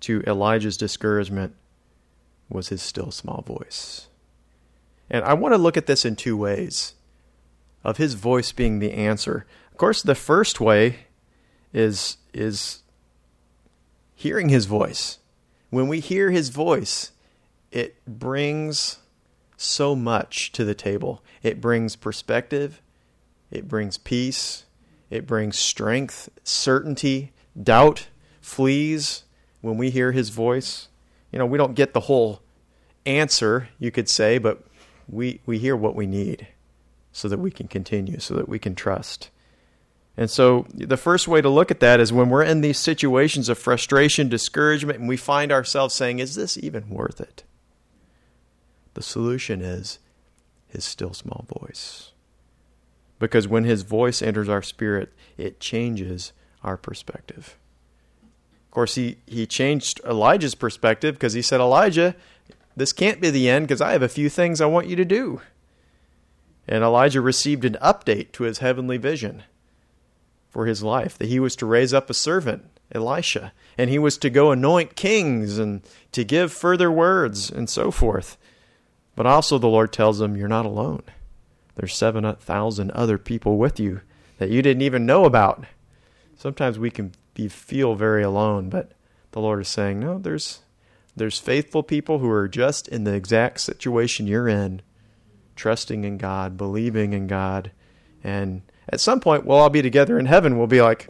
to 0.00 0.22
Elijah's 0.26 0.76
discouragement 0.76 1.54
was 2.48 2.68
his 2.68 2.82
still 2.82 3.10
small 3.10 3.42
voice. 3.42 4.08
And 5.10 5.24
I 5.24 5.34
want 5.34 5.52
to 5.54 5.58
look 5.58 5.76
at 5.76 5.86
this 5.86 6.04
in 6.04 6.16
two 6.16 6.36
ways 6.36 6.94
of 7.82 7.98
his 7.98 8.14
voice 8.14 8.52
being 8.52 8.78
the 8.78 8.92
answer. 8.92 9.46
Of 9.70 9.76
course, 9.76 10.02
the 10.02 10.14
first 10.14 10.60
way 10.60 11.06
is 11.72 12.16
is 12.36 12.82
hearing 14.14 14.48
his 14.48 14.66
voice 14.66 15.18
when 15.74 15.88
we 15.88 15.98
hear 15.98 16.30
his 16.30 16.50
voice, 16.50 17.10
it 17.72 17.96
brings 18.06 19.00
so 19.56 19.96
much 19.96 20.52
to 20.52 20.64
the 20.64 20.74
table. 20.74 21.20
It 21.42 21.60
brings 21.60 21.96
perspective, 21.96 22.80
it 23.50 23.66
brings 23.66 23.98
peace, 23.98 24.66
it 25.10 25.26
brings 25.26 25.58
strength, 25.58 26.28
certainty, 26.44 27.32
doubt 27.60 28.06
flees 28.40 29.24
when 29.62 29.76
we 29.76 29.90
hear 29.90 30.12
his 30.12 30.28
voice. 30.28 30.86
You 31.32 31.40
know, 31.40 31.46
we 31.46 31.58
don't 31.58 31.74
get 31.74 31.92
the 31.92 32.00
whole 32.00 32.40
answer, 33.04 33.68
you 33.80 33.90
could 33.90 34.08
say, 34.08 34.38
but 34.38 34.64
we, 35.08 35.40
we 35.44 35.58
hear 35.58 35.74
what 35.74 35.96
we 35.96 36.06
need 36.06 36.46
so 37.10 37.26
that 37.26 37.40
we 37.40 37.50
can 37.50 37.66
continue, 37.66 38.20
so 38.20 38.34
that 38.34 38.48
we 38.48 38.60
can 38.60 38.76
trust. 38.76 39.30
And 40.16 40.30
so 40.30 40.66
the 40.72 40.96
first 40.96 41.26
way 41.26 41.40
to 41.40 41.48
look 41.48 41.70
at 41.70 41.80
that 41.80 41.98
is 41.98 42.12
when 42.12 42.30
we're 42.30 42.44
in 42.44 42.60
these 42.60 42.78
situations 42.78 43.48
of 43.48 43.58
frustration, 43.58 44.28
discouragement, 44.28 45.00
and 45.00 45.08
we 45.08 45.16
find 45.16 45.50
ourselves 45.50 45.94
saying, 45.94 46.20
Is 46.20 46.36
this 46.36 46.56
even 46.56 46.88
worth 46.88 47.20
it? 47.20 47.42
The 48.94 49.02
solution 49.02 49.60
is 49.60 49.98
his 50.68 50.84
still 50.84 51.14
small 51.14 51.46
voice. 51.60 52.12
Because 53.18 53.48
when 53.48 53.64
his 53.64 53.82
voice 53.82 54.22
enters 54.22 54.48
our 54.48 54.62
spirit, 54.62 55.12
it 55.36 55.58
changes 55.58 56.32
our 56.62 56.76
perspective. 56.76 57.56
Of 58.66 58.70
course, 58.70 58.94
he, 58.94 59.18
he 59.26 59.46
changed 59.46 60.00
Elijah's 60.04 60.54
perspective 60.54 61.14
because 61.14 61.32
he 61.32 61.42
said, 61.42 61.60
Elijah, 61.60 62.14
this 62.76 62.92
can't 62.92 63.20
be 63.20 63.30
the 63.30 63.48
end 63.48 63.66
because 63.66 63.80
I 63.80 63.92
have 63.92 64.02
a 64.02 64.08
few 64.08 64.28
things 64.28 64.60
I 64.60 64.66
want 64.66 64.88
you 64.88 64.96
to 64.96 65.04
do. 65.04 65.40
And 66.66 66.82
Elijah 66.82 67.20
received 67.20 67.64
an 67.64 67.76
update 67.82 68.32
to 68.32 68.44
his 68.44 68.58
heavenly 68.58 68.96
vision 68.96 69.44
for 70.54 70.66
his 70.66 70.82
life 70.82 71.18
that 71.18 71.28
he 71.28 71.40
was 71.40 71.56
to 71.56 71.66
raise 71.66 71.92
up 71.92 72.08
a 72.08 72.14
servant, 72.14 72.64
Elisha, 72.92 73.52
and 73.76 73.90
he 73.90 73.98
was 73.98 74.16
to 74.18 74.30
go 74.30 74.52
anoint 74.52 74.96
kings 74.96 75.58
and 75.58 75.82
to 76.12 76.24
give 76.24 76.52
further 76.52 76.90
words 76.90 77.50
and 77.50 77.68
so 77.68 77.90
forth. 77.90 78.38
But 79.16 79.26
also, 79.26 79.58
the 79.58 79.68
Lord 79.68 79.92
tells 79.92 80.20
him, 80.20 80.36
You're 80.36 80.48
not 80.48 80.64
alone. 80.64 81.02
There's 81.74 81.94
7,000 81.94 82.90
other 82.92 83.18
people 83.18 83.58
with 83.58 83.78
you 83.78 84.00
that 84.38 84.48
you 84.48 84.62
didn't 84.62 84.82
even 84.82 85.04
know 85.04 85.24
about. 85.24 85.64
Sometimes 86.36 86.78
we 86.78 86.90
can 86.90 87.12
be, 87.34 87.48
feel 87.48 87.96
very 87.96 88.22
alone, 88.22 88.70
but 88.70 88.92
the 89.32 89.40
Lord 89.40 89.60
is 89.60 89.68
saying, 89.68 90.00
No, 90.00 90.18
there's, 90.18 90.60
there's 91.14 91.38
faithful 91.38 91.82
people 91.82 92.20
who 92.20 92.30
are 92.30 92.48
just 92.48 92.88
in 92.88 93.04
the 93.04 93.14
exact 93.14 93.60
situation 93.60 94.26
you're 94.26 94.48
in 94.48 94.82
trusting 95.56 96.04
in 96.04 96.18
God, 96.18 96.56
believing 96.56 97.12
in 97.12 97.26
God. 97.26 97.70
And 98.22 98.62
at 98.88 99.00
some 99.00 99.20
point, 99.20 99.44
we'll 99.44 99.58
all 99.58 99.70
be 99.70 99.82
together 99.82 100.18
in 100.18 100.26
heaven. 100.26 100.58
We'll 100.58 100.66
be 100.66 100.82
like, 100.82 101.08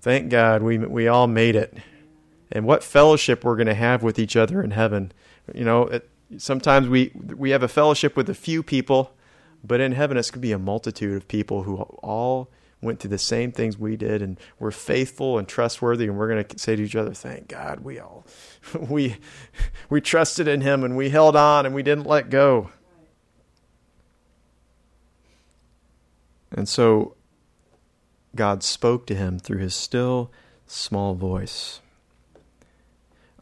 thank 0.00 0.30
God 0.30 0.62
we, 0.62 0.78
we 0.78 1.08
all 1.08 1.26
made 1.26 1.56
it. 1.56 1.76
And 2.50 2.64
what 2.64 2.82
fellowship 2.82 3.44
we're 3.44 3.56
going 3.56 3.66
to 3.66 3.74
have 3.74 4.02
with 4.02 4.18
each 4.18 4.36
other 4.36 4.62
in 4.62 4.70
heaven. 4.70 5.12
You 5.54 5.64
know, 5.64 5.82
it, 5.82 6.08
sometimes 6.38 6.88
we, 6.88 7.12
we 7.14 7.50
have 7.50 7.62
a 7.62 7.68
fellowship 7.68 8.16
with 8.16 8.28
a 8.30 8.34
few 8.34 8.62
people, 8.62 9.12
but 9.62 9.80
in 9.80 9.92
heaven, 9.92 10.16
it's 10.16 10.30
going 10.30 10.40
to 10.40 10.46
be 10.46 10.52
a 10.52 10.58
multitude 10.58 11.16
of 11.16 11.28
people 11.28 11.64
who 11.64 11.76
all 11.76 12.48
went 12.80 13.00
through 13.00 13.10
the 13.10 13.18
same 13.18 13.50
things 13.50 13.76
we 13.76 13.96
did 13.96 14.22
and 14.22 14.38
were 14.58 14.70
faithful 14.70 15.38
and 15.38 15.48
trustworthy 15.48 16.06
and 16.06 16.16
we're 16.16 16.28
going 16.28 16.44
to 16.44 16.58
say 16.58 16.76
to 16.76 16.82
each 16.82 16.94
other 16.94 17.12
thank 17.12 17.48
god 17.48 17.80
we 17.80 17.98
all 17.98 18.24
we 18.88 19.16
we 19.90 20.00
trusted 20.00 20.46
in 20.46 20.60
him 20.60 20.84
and 20.84 20.96
we 20.96 21.10
held 21.10 21.34
on 21.34 21.66
and 21.66 21.74
we 21.74 21.82
didn't 21.82 22.06
let 22.06 22.30
go 22.30 22.70
And 26.52 26.68
so 26.68 27.14
God 28.34 28.62
spoke 28.62 29.06
to 29.06 29.14
him 29.14 29.38
through 29.38 29.58
his 29.58 29.74
still 29.74 30.30
small 30.66 31.14
voice. 31.14 31.80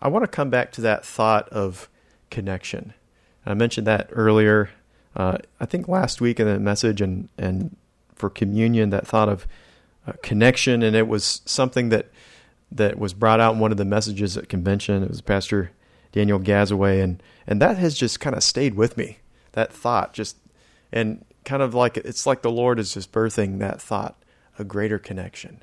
I 0.01 0.09
want 0.09 0.25
to 0.25 0.29
come 0.29 0.51
back 0.51 0.73
to 0.73 0.81
that 0.83 1.05
thought 1.05 1.49
of 1.49 1.88
connection. 2.31 2.95
I 3.45 3.55
mentioned 3.55 3.87
that 3.87 4.09
earlier, 4.12 4.71
uh, 5.14 5.38
I 5.61 5.66
think 5.66 5.88
last 5.88 6.21
week 6.21 6.40
in 6.40 6.47
the 6.47 6.59
message 6.59 7.01
and, 7.01 7.29
and 7.38 7.77
for 8.14 8.29
communion, 8.31 8.90
that 8.90 9.07
thought 9.07 9.29
of 9.29 9.47
uh, 10.07 10.12
connection, 10.23 10.83
and 10.83 10.95
it 10.97 11.09
was 11.09 11.42
something 11.45 11.88
that 11.90 12.11
that 12.73 12.99
was 12.99 13.14
brought 13.14 13.40
out 13.40 13.55
in 13.55 13.61
one 13.61 13.71
of 13.71 13.77
the 13.77 13.85
messages 13.85 14.37
at 14.37 14.49
convention. 14.49 15.03
It 15.03 15.09
was 15.09 15.21
Pastor 15.21 15.71
Daniel 16.12 16.38
Gazaway, 16.38 17.03
and 17.03 17.23
and 17.47 17.61
that 17.61 17.77
has 17.77 17.95
just 17.95 18.21
kind 18.21 18.35
of 18.35 18.42
stayed 18.42 18.75
with 18.75 18.97
me. 18.97 19.19
That 19.53 19.73
thought, 19.73 20.12
just 20.12 20.37
and 20.92 21.25
kind 21.47 21.63
of 21.63 21.73
like 21.73 21.97
it's 21.97 22.27
like 22.27 22.43
the 22.43 22.51
Lord 22.51 22.79
is 22.79 22.93
just 22.93 23.13
birthing 23.13 23.61
that 23.61 23.81
thought, 23.81 24.23
a 24.59 24.65
greater 24.65 24.99
connection. 24.99 25.63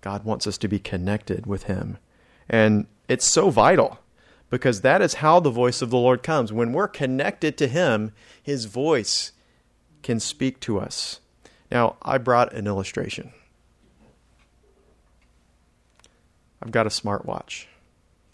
God 0.00 0.24
wants 0.24 0.46
us 0.46 0.56
to 0.58 0.68
be 0.68 0.78
connected 0.78 1.44
with 1.44 1.64
Him. 1.64 1.98
And 2.48 2.86
it's 3.08 3.26
so 3.26 3.50
vital 3.50 3.98
because 4.48 4.80
that 4.80 5.02
is 5.02 5.14
how 5.14 5.40
the 5.40 5.50
voice 5.50 5.82
of 5.82 5.90
the 5.90 5.98
Lord 5.98 6.22
comes. 6.22 6.52
When 6.52 6.72
we're 6.72 6.88
connected 6.88 7.58
to 7.58 7.68
Him, 7.68 8.12
His 8.42 8.64
voice 8.64 9.32
can 10.02 10.18
speak 10.20 10.60
to 10.60 10.78
us. 10.78 11.20
Now, 11.70 11.96
I 12.02 12.18
brought 12.18 12.52
an 12.52 12.66
illustration. 12.66 13.32
I've 16.62 16.70
got 16.70 16.86
a 16.86 16.90
smartwatch. 16.90 17.66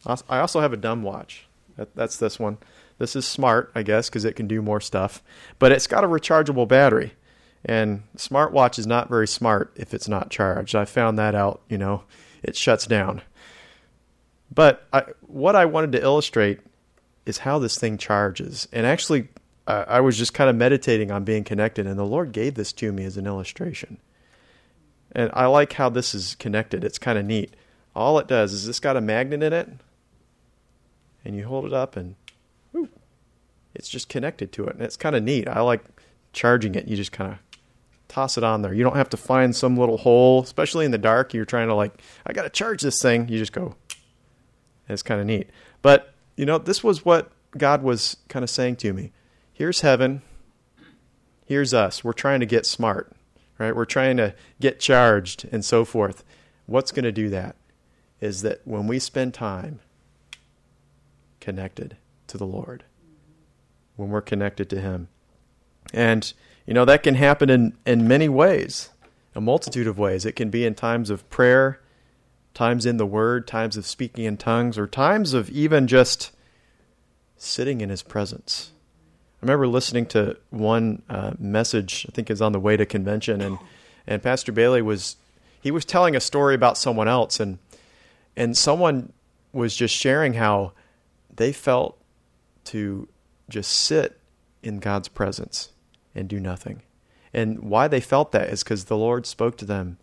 I 0.06 0.38
also 0.38 0.60
have 0.60 0.72
a 0.72 0.76
dumb 0.76 1.02
watch. 1.02 1.46
That's 1.94 2.16
this 2.16 2.38
one. 2.38 2.58
This 2.98 3.14
is 3.16 3.26
smart, 3.26 3.70
I 3.74 3.82
guess, 3.82 4.08
because 4.08 4.24
it 4.24 4.36
can 4.36 4.46
do 4.46 4.60
more 4.60 4.80
stuff. 4.80 5.22
But 5.58 5.72
it's 5.72 5.86
got 5.86 6.04
a 6.04 6.08
rechargeable 6.08 6.68
battery. 6.68 7.14
And 7.64 8.02
smartwatch 8.16 8.78
is 8.78 8.86
not 8.86 9.08
very 9.08 9.26
smart 9.26 9.72
if 9.76 9.94
it's 9.94 10.08
not 10.08 10.30
charged. 10.30 10.74
I 10.74 10.84
found 10.84 11.18
that 11.18 11.34
out, 11.34 11.60
you 11.68 11.78
know, 11.78 12.02
it 12.42 12.56
shuts 12.56 12.86
down. 12.86 13.22
But 14.52 14.86
I, 14.92 15.04
what 15.26 15.56
I 15.56 15.64
wanted 15.66 15.92
to 15.92 16.02
illustrate 16.02 16.60
is 17.26 17.38
how 17.38 17.58
this 17.58 17.78
thing 17.78 17.98
charges. 17.98 18.68
And 18.72 18.86
actually, 18.86 19.28
uh, 19.66 19.84
I 19.86 20.00
was 20.00 20.16
just 20.16 20.34
kind 20.34 20.48
of 20.48 20.56
meditating 20.56 21.10
on 21.10 21.24
being 21.24 21.44
connected, 21.44 21.86
and 21.86 21.98
the 21.98 22.04
Lord 22.04 22.32
gave 22.32 22.54
this 22.54 22.72
to 22.74 22.90
me 22.90 23.04
as 23.04 23.16
an 23.16 23.26
illustration. 23.26 23.98
And 25.12 25.30
I 25.34 25.46
like 25.46 25.74
how 25.74 25.90
this 25.90 26.14
is 26.14 26.34
connected. 26.36 26.84
It's 26.84 26.98
kind 26.98 27.18
of 27.18 27.26
neat. 27.26 27.54
All 27.94 28.18
it 28.18 28.26
does 28.26 28.52
is 28.52 28.66
this 28.66 28.80
got 28.80 28.96
a 28.96 29.00
magnet 29.00 29.42
in 29.42 29.52
it, 29.52 29.68
and 31.24 31.36
you 31.36 31.44
hold 31.46 31.66
it 31.66 31.72
up, 31.72 31.96
and 31.96 32.14
it's 33.78 33.88
just 33.88 34.08
connected 34.08 34.52
to 34.52 34.66
it, 34.66 34.74
and 34.74 34.82
it's 34.82 34.96
kind 34.96 35.16
of 35.16 35.22
neat. 35.22 35.48
I 35.48 35.60
like 35.60 35.84
charging 36.32 36.74
it. 36.74 36.88
You 36.88 36.96
just 36.96 37.12
kind 37.12 37.32
of 37.32 37.38
toss 38.08 38.36
it 38.36 38.44
on 38.44 38.62
there. 38.62 38.74
You 38.74 38.82
don't 38.82 38.96
have 38.96 39.10
to 39.10 39.16
find 39.16 39.54
some 39.54 39.76
little 39.76 39.98
hole, 39.98 40.42
especially 40.42 40.84
in 40.84 40.90
the 40.90 40.98
dark. 40.98 41.32
You're 41.32 41.44
trying 41.44 41.68
to 41.68 41.74
like, 41.74 42.02
I 42.26 42.32
got 42.32 42.42
to 42.42 42.50
charge 42.50 42.82
this 42.82 43.00
thing. 43.00 43.28
You 43.28 43.38
just 43.38 43.52
go. 43.52 43.76
It's 44.88 45.02
kind 45.02 45.20
of 45.20 45.26
neat. 45.26 45.50
But 45.82 46.14
you 46.36 46.46
know, 46.46 46.58
this 46.58 46.82
was 46.82 47.04
what 47.04 47.30
God 47.56 47.82
was 47.82 48.16
kind 48.28 48.42
of 48.42 48.50
saying 48.50 48.76
to 48.76 48.92
me. 48.92 49.12
Here's 49.52 49.80
heaven. 49.80 50.22
Here's 51.46 51.72
us. 51.72 52.04
We're 52.04 52.12
trying 52.12 52.40
to 52.40 52.46
get 52.46 52.66
smart, 52.66 53.12
right? 53.58 53.74
We're 53.74 53.84
trying 53.84 54.18
to 54.18 54.34
get 54.60 54.80
charged 54.80 55.48
and 55.50 55.64
so 55.64 55.84
forth. 55.84 56.24
What's 56.66 56.92
going 56.92 57.04
to 57.04 57.12
do 57.12 57.28
that 57.30 57.56
is 58.20 58.42
that 58.42 58.60
when 58.64 58.86
we 58.86 58.98
spend 58.98 59.34
time 59.34 59.80
connected 61.40 61.96
to 62.26 62.36
the 62.36 62.46
Lord, 62.46 62.84
when 63.98 64.10
we're 64.10 64.22
connected 64.22 64.70
to 64.70 64.80
Him. 64.80 65.08
And, 65.92 66.32
you 66.66 66.72
know, 66.72 66.84
that 66.84 67.02
can 67.02 67.16
happen 67.16 67.50
in, 67.50 67.76
in 67.84 68.06
many 68.06 68.28
ways, 68.28 68.90
a 69.34 69.40
multitude 69.40 69.86
of 69.86 69.98
ways. 69.98 70.24
It 70.24 70.36
can 70.36 70.48
be 70.48 70.64
in 70.64 70.74
times 70.74 71.10
of 71.10 71.28
prayer, 71.28 71.80
times 72.54 72.86
in 72.86 72.96
the 72.96 73.06
Word, 73.06 73.46
times 73.46 73.76
of 73.76 73.84
speaking 73.84 74.24
in 74.24 74.36
tongues, 74.36 74.78
or 74.78 74.86
times 74.86 75.34
of 75.34 75.50
even 75.50 75.86
just 75.88 76.30
sitting 77.36 77.80
in 77.80 77.90
His 77.90 78.02
presence. 78.02 78.70
I 79.40 79.46
remember 79.46 79.66
listening 79.66 80.06
to 80.06 80.36
one 80.50 81.02
uh, 81.08 81.32
message, 81.38 82.06
I 82.08 82.12
think 82.12 82.30
is 82.30 82.40
on 82.40 82.52
the 82.52 82.60
way 82.60 82.76
to 82.76 82.86
convention, 82.86 83.40
and, 83.40 83.58
and 84.06 84.22
Pastor 84.22 84.52
Bailey 84.52 84.82
was 84.82 85.16
he 85.60 85.70
was 85.72 85.84
telling 85.84 86.14
a 86.14 86.20
story 86.20 86.54
about 86.54 86.78
someone 86.78 87.08
else, 87.08 87.40
and 87.40 87.58
and 88.36 88.56
someone 88.56 89.12
was 89.52 89.74
just 89.74 89.94
sharing 89.94 90.34
how 90.34 90.72
they 91.34 91.52
felt 91.52 91.98
to 92.64 93.08
just 93.48 93.70
sit 93.70 94.20
in 94.62 94.78
God's 94.78 95.08
presence 95.08 95.70
and 96.14 96.28
do 96.28 96.40
nothing. 96.40 96.82
And 97.32 97.60
why 97.60 97.88
they 97.88 98.00
felt 98.00 98.32
that 98.32 98.48
is 98.48 98.62
because 98.62 98.84
the 98.84 98.96
Lord 98.96 99.26
spoke 99.26 99.56
to 99.58 99.64
them 99.64 99.98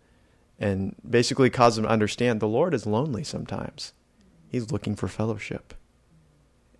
and 0.58 0.94
basically 1.08 1.50
caused 1.50 1.76
them 1.76 1.84
to 1.84 1.90
understand 1.90 2.40
the 2.40 2.48
Lord 2.48 2.74
is 2.74 2.86
lonely 2.86 3.24
sometimes. 3.24 3.92
He's 4.48 4.70
looking 4.70 4.96
for 4.96 5.08
fellowship. 5.08 5.74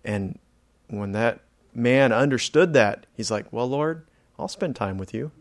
And 0.03 0.39
when 0.87 1.11
that 1.11 1.41
man 1.73 2.11
understood 2.11 2.73
that, 2.73 3.05
he's 3.13 3.29
like, 3.29 3.51
Well, 3.51 3.67
Lord, 3.67 4.05
I'll 4.39 4.47
spend 4.47 4.75
time 4.75 4.97
with 4.97 5.13
you. 5.13 5.31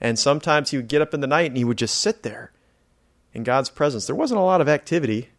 And 0.00 0.18
sometimes 0.18 0.70
he 0.70 0.76
would 0.76 0.88
get 0.88 1.02
up 1.02 1.12
in 1.12 1.20
the 1.20 1.26
night 1.26 1.50
and 1.50 1.56
he 1.56 1.64
would 1.64 1.78
just 1.78 2.00
sit 2.00 2.22
there 2.22 2.52
in 3.32 3.42
God's 3.42 3.70
presence. 3.70 4.06
There 4.06 4.16
wasn't 4.16 4.40
a 4.40 4.44
lot 4.44 4.60
of 4.60 4.68
activity, 4.68 5.30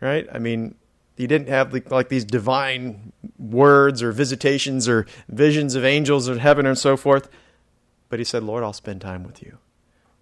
right? 0.00 0.26
I 0.32 0.38
mean, 0.38 0.74
he 1.16 1.26
didn't 1.26 1.48
have 1.48 1.72
like, 1.90 2.08
these 2.08 2.24
divine 2.24 3.12
words 3.38 4.02
or 4.02 4.12
visitations 4.12 4.88
or 4.88 5.06
visions 5.28 5.74
of 5.74 5.84
angels 5.84 6.28
in 6.28 6.38
heaven 6.38 6.66
and 6.66 6.76
so 6.76 6.96
forth. 6.96 7.28
But 8.08 8.18
he 8.18 8.24
said, 8.24 8.42
Lord, 8.42 8.64
I'll 8.64 8.72
spend 8.72 9.00
time 9.00 9.22
with 9.22 9.42
you. 9.42 9.58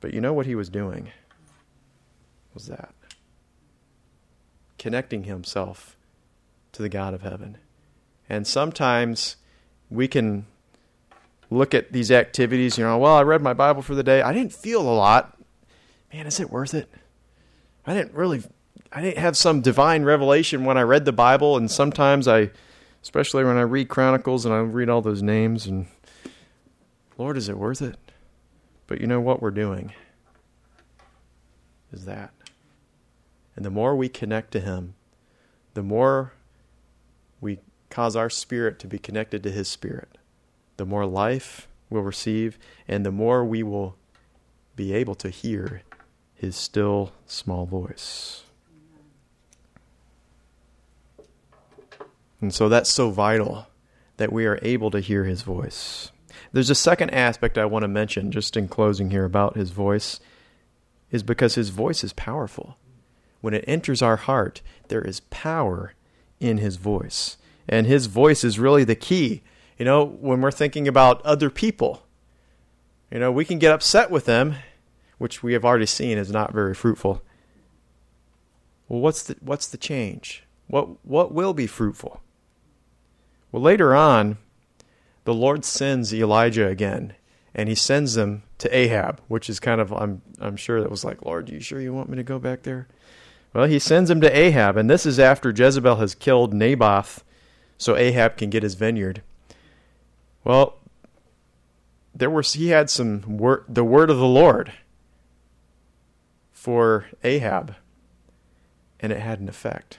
But 0.01 0.13
you 0.13 0.21
know 0.21 0.33
what 0.33 0.47
he 0.47 0.55
was 0.55 0.69
doing? 0.69 1.11
Was 2.53 2.67
that? 2.67 2.95
Connecting 4.79 5.25
himself 5.25 5.97
to 6.73 6.83
the 6.83 6.89
God 6.89 7.15
of 7.15 7.23
heaven. 7.23 7.59
And 8.29 8.47
sometimes 8.47 9.37
we 9.91 10.09
can 10.09 10.47
look 11.51 11.75
at 11.75 11.93
these 11.93 12.11
activities, 12.11 12.77
you 12.77 12.85
know, 12.85 12.99
well, 12.99 13.15
I 13.15 13.23
read 13.23 13.41
my 13.41 13.55
Bible 13.55 13.83
for 13.83 13.95
the 13.95 14.03
day. 14.03 14.21
I 14.21 14.33
didn't 14.33 14.53
feel 14.53 14.83
a 14.83 14.93
lot. 14.93 15.39
Man, 16.13 16.27
is 16.27 16.41
it 16.41 16.51
worth 16.51 16.75
it? 16.75 16.91
I 17.87 17.95
didn't 17.95 18.15
really 18.15 18.43
I 18.93 19.03
didn't 19.03 19.19
have 19.19 19.37
some 19.37 19.61
divine 19.61 20.05
revelation 20.05 20.65
when 20.65 20.79
I 20.79 20.83
read 20.83 21.05
the 21.05 21.13
Bible 21.13 21.57
and 21.57 21.71
sometimes 21.71 22.27
I 22.27 22.51
especially 23.07 23.45
when 23.45 23.57
I 23.57 23.61
read 23.61 23.89
Chronicles 23.89 24.45
and 24.45 24.53
I 24.53 24.59
read 24.59 24.89
all 24.89 25.01
those 25.01 25.23
names 25.23 25.65
and 25.65 25.87
Lord, 27.17 27.37
is 27.37 27.49
it 27.49 27.57
worth 27.57 27.81
it? 27.81 27.97
But 28.89 29.01
you 29.01 29.07
know 29.07 29.21
what 29.21 29.41
we're 29.41 29.53
doing 29.53 29.93
is 31.93 32.05
that. 32.05 32.33
And 33.55 33.65
the 33.65 33.71
more 33.71 33.95
we 33.95 34.09
connect 34.09 34.51
to 34.51 34.61
him, 34.61 34.95
the 35.75 35.85
more 35.85 36.33
we 37.41 37.61
cause 37.91 38.17
our 38.17 38.29
spirit 38.29 38.81
to 38.81 38.89
be 38.89 38.99
connected 38.99 39.41
to 39.45 39.53
his 39.53 39.69
spirit 39.69 40.19
the 40.77 40.85
more 40.85 41.07
life 41.07 41.69
we'll 41.89 42.03
receive, 42.03 42.59
and 42.89 43.07
the 43.07 43.13
more 43.13 43.45
we 43.45 43.63
will 43.63 43.97
be 44.75 44.93
able 44.93 45.15
to 45.15 45.31
hear 45.31 45.83
his 46.35 46.57
still 46.57 47.13
small 47.25 47.67
voice. 47.67 48.46
And 52.41 52.53
so 52.53 52.69
that's 52.69 52.93
so 52.93 53.11
vital 53.11 53.67
that 54.17 54.33
we 54.33 54.47
are 54.47 54.59
able 54.63 54.91
to 54.91 55.01
hear 55.01 55.25
his 55.25 55.43
voice. 55.43 56.11
There's 56.53 56.71
a 56.71 56.75
second 56.75 57.11
aspect 57.11 57.59
I 57.59 57.65
want 57.65 57.83
to 57.83 57.89
mention 57.89 58.31
just 58.31 58.57
in 58.57 58.69
closing 58.69 59.11
here 59.11 59.25
about 59.25 59.57
his 59.57 59.71
voice 59.71 60.21
is 61.11 61.23
because 61.23 61.55
his 61.55 61.71
voice 61.71 62.03
is 62.03 62.13
powerful. 62.13 62.77
When 63.41 63.55
it 63.55 63.65
enters 63.67 64.03
our 64.03 64.17
heart, 64.17 64.63
there 64.89 65.03
is 65.03 65.21
power 65.21 65.95
in 66.41 66.59
his 66.59 66.77
voice. 66.77 67.37
And 67.69 67.87
his 67.87 68.07
voice 68.07 68.45
is 68.45 68.59
really 68.59 68.85
the 68.85 68.95
key 68.95 69.43
you 69.79 69.85
know, 69.85 70.05
when 70.05 70.41
we're 70.41 70.51
thinking 70.51 70.89
about 70.89 71.23
other 71.23 71.51
people, 71.51 72.07
you 73.11 73.19
know, 73.19 73.31
we 73.31 73.45
can 73.45 73.59
get 73.59 73.73
upset 73.73 74.11
with 74.11 74.25
them, 74.25 74.57
which 75.19 75.43
we 75.43 75.53
have 75.53 75.65
already 75.65 75.87
seen 75.87 76.19
is 76.19 76.31
not 76.31 76.53
very 76.53 76.75
fruitful. 76.75 77.23
Well, 78.89 79.01
what's 79.01 79.23
the 79.25 79.37
what's 79.41 79.67
the 79.67 79.77
change? 79.77 80.45
What 80.69 81.05
what 81.05 81.33
will 81.33 81.53
be 81.53 81.67
fruitful? 81.67 82.23
Well, 83.53 83.63
later 83.63 83.95
on, 83.95 84.39
the 85.25 85.35
Lord 85.35 85.65
sends 85.65 86.13
Elijah 86.13 86.69
again, 86.69 87.15
and 87.55 87.69
he 87.69 87.75
sends 87.75 88.15
them 88.15 88.43
to 88.59 88.75
Ahab, 88.75 89.21
which 89.29 89.51
is 89.51 89.61
kind 89.61 89.81
of 89.81 89.93
I'm 89.93 90.23
I'm 90.41 90.57
sure 90.57 90.81
that 90.81 90.91
was 90.91 91.05
like, 91.05 91.25
Lord, 91.25 91.49
you 91.49 91.61
sure 91.61 91.81
you 91.81 91.93
want 91.93 92.09
me 92.09 92.17
to 92.17 92.23
go 92.23 92.39
back 92.39 92.63
there? 92.63 92.89
Well, 93.53 93.67
he 93.67 93.79
sends 93.79 94.11
him 94.11 94.21
to 94.21 94.37
Ahab, 94.37 94.77
and 94.77 94.91
this 94.91 95.07
is 95.07 95.19
after 95.19 95.51
Jezebel 95.51 95.97
has 95.97 96.15
killed 96.15 96.53
Naboth, 96.53 97.25
so 97.79 97.97
Ahab 97.97 98.37
can 98.37 98.51
get 98.51 98.63
his 98.63 98.75
vineyard. 98.75 99.23
Well, 100.45 100.79
there 102.15 102.31
was 102.31 102.53
he 102.53 102.69
had 102.69 102.91
some 102.91 103.39
word 103.39 103.65
the 103.69 103.85
word 103.85 104.11
of 104.11 104.19
the 104.19 104.27
Lord 104.27 104.73
for 106.53 107.07
Ahab, 107.25 107.75
and 109.01 109.13
it 109.13 109.21
had 109.21 109.41
an 109.41 109.49
effect. 109.49 109.99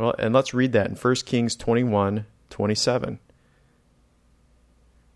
Well, 0.00 0.14
and 0.18 0.34
let's 0.34 0.54
read 0.54 0.72
that 0.72 0.88
in 0.88 0.96
1 0.96 1.14
Kings 1.26 1.54
21 1.54 2.26
27. 2.48 3.18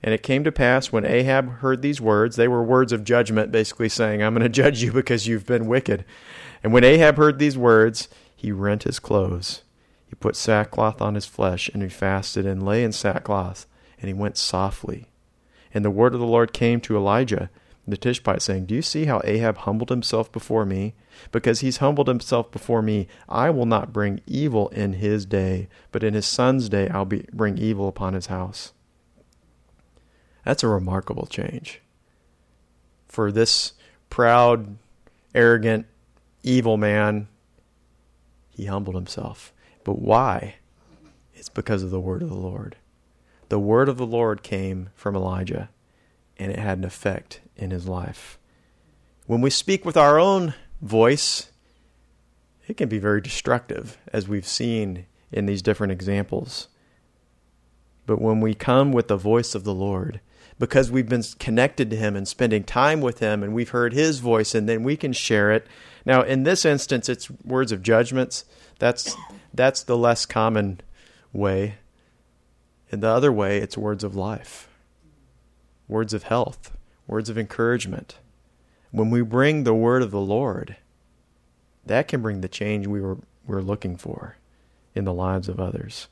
And 0.03 0.14
it 0.14 0.23
came 0.23 0.44
to 0.44 0.53
pass 0.53 0.92
when 0.92 1.07
Ahab 1.07 1.49
heard 1.49 1.81
these 1.81 2.01
words, 2.01 2.37
they 2.37 2.47
were 2.47 2.62
words 2.62 2.92
of 2.92 3.03
judgment, 3.03 3.51
basically 3.51 3.88
saying, 3.88 4.23
I'm 4.23 4.35
going 4.35 4.42
to 4.44 4.51
judge 4.51 4.83
you 4.83 4.92
because 4.92 5.27
you've 5.27 5.47
been 5.47 5.66
wicked. 5.66 6.05
And 6.62 6.73
when 6.73 6.85
Ahab 6.85 7.16
heard 7.16 7.38
these 7.38 7.57
words, 7.57 8.09
he 8.37 8.53
rent 8.53 8.83
his 8.83 8.99
clothes. 8.99 9.62
He 10.07 10.14
put 10.14 10.37
sackcloth 10.37 11.01
on 11.01 11.14
his 11.14 11.25
flesh, 11.25 11.70
and 11.73 11.83
he 11.83 11.88
fasted 11.88 12.44
and 12.44 12.64
lay 12.64 12.85
in 12.85 12.92
sackcloth 12.92 13.66
and 13.99 14.09
he 14.09 14.12
went 14.12 14.37
softly. 14.37 15.07
And 15.73 15.83
the 15.83 15.90
word 15.90 16.12
of 16.12 16.20
the 16.20 16.27
Lord 16.27 16.53
came 16.53 16.79
to 16.83 16.94
Elijah 16.94 17.49
the 17.87 17.97
Tishbite, 17.97 18.42
saying, 18.42 18.66
Do 18.66 18.75
you 18.75 18.83
see 18.83 19.05
how 19.05 19.20
Ahab 19.25 19.59
humbled 19.59 19.90
himself 19.90 20.31
before 20.33 20.64
me? 20.64 20.94
Because 21.33 21.61
he's 21.61 21.79
humbled 21.79 22.09
himself 22.09 22.51
before 22.51 22.83
me, 22.83 23.09
I 23.29 23.51
will 23.51 23.66
not 23.66 23.92
bring 23.92 24.20
evil 24.27 24.68
in 24.68 24.94
his 24.94 25.27
day, 25.27 25.68
but 25.92 26.03
in 26.03 26.14
his 26.14 26.27
son's 26.27 26.68
day 26.68 26.88
I'll 26.88 27.05
be, 27.05 27.27
bring 27.33 27.59
evil 27.59 27.88
upon 27.88 28.14
his 28.14 28.27
house. 28.27 28.73
That's 30.44 30.62
a 30.62 30.68
remarkable 30.68 31.27
change. 31.27 31.81
For 33.07 33.31
this 33.31 33.73
proud, 34.11 34.77
arrogant, 35.35 35.87
evil 36.42 36.77
man, 36.77 37.29
he 38.51 38.66
humbled 38.66 38.97
himself. 38.97 39.53
But 39.85 39.99
why? 39.99 40.57
It's 41.35 41.49
because 41.49 41.83
of 41.83 41.90
the 41.90 42.01
word 42.01 42.23
of 42.23 42.29
the 42.29 42.35
Lord 42.35 42.77
the 43.49 43.59
word 43.61 43.88
of 43.88 43.99
the 43.99 44.07
Lord 44.07 44.42
came 44.42 44.90
from 44.94 45.14
Elijah, 45.14 45.68
and 46.38 46.51
it 46.51 46.59
had 46.59 46.79
an 46.79 46.85
effect 46.85 47.40
in 47.57 47.70
his 47.70 47.87
life. 47.88 48.38
When 49.27 49.40
we 49.40 49.51
speak 49.51 49.85
with 49.85 49.97
our 49.97 50.18
own 50.18 50.55
voice, 50.83 51.51
it 52.66 52.77
can 52.77 52.88
be 52.88 52.99
very 52.99 53.20
destructive, 53.20 53.99
as 54.12 54.29
we've 54.29 54.47
seen 54.47 55.07
in 55.33 55.47
these 55.47 55.62
different 55.62 55.92
examples. 55.92 56.68
But 58.07 58.20
when 58.20 58.40
we 58.40 58.55
come 58.55 58.92
with 58.92 59.09
the 59.09 59.16
voice 59.16 59.55
of 59.55 59.64
the 59.64 59.75
Lord, 59.75 60.20
because 60.59 60.90
we've 60.90 61.09
been 61.09 61.25
connected 61.38 61.90
to 61.90 61.97
Him 61.97 62.16
and 62.16 62.29
spending 62.29 62.64
time 62.64 63.01
with 63.01 63.18
Him, 63.18 63.42
and 63.42 63.55
we've 63.55 63.70
heard 63.70 63.92
His 63.92 64.18
voice, 64.18 64.55
and 64.55 64.68
then 64.68 64.83
we 64.83 64.97
can 64.97 65.12
share 65.12 65.51
it. 65.51 65.66
Now, 66.05 66.23
in 66.23 66.44
this 66.44 66.64
instance, 66.64 67.09
it's 67.09 67.31
words 67.31 67.73
of 67.73 67.83
judgments. 67.83 68.44
That's 68.79 69.16
that's 69.53 69.83
the 69.83 69.97
less 69.97 70.27
common 70.27 70.81
way. 71.33 71.77
And 72.90 73.03
the 73.03 73.09
other 73.09 73.33
way, 73.33 73.59
it's 73.59 73.77
words 73.77 74.05
of 74.05 74.14
life, 74.14 74.68
words 75.88 76.14
of 76.14 76.25
health, 76.25 76.73
words 77.07 77.29
of 77.29 77.38
encouragement. 77.38 78.18
When 78.90 79.11
we 79.11 79.23
bring 79.23 79.64
the 79.64 79.75
word 79.75 80.03
of 80.03 80.11
the 80.11 80.20
Lord, 80.20 80.77
that 81.85 82.09
can 82.09 82.23
bring 82.23 82.40
the 82.40 82.49
change 82.49 82.87
we 82.87 83.01
were, 83.01 83.18
we're 83.47 83.61
looking 83.61 83.97
for 83.97 84.37
in 84.94 85.05
the 85.05 85.12
lives 85.12 85.49
of 85.49 85.61
others. 85.61 86.09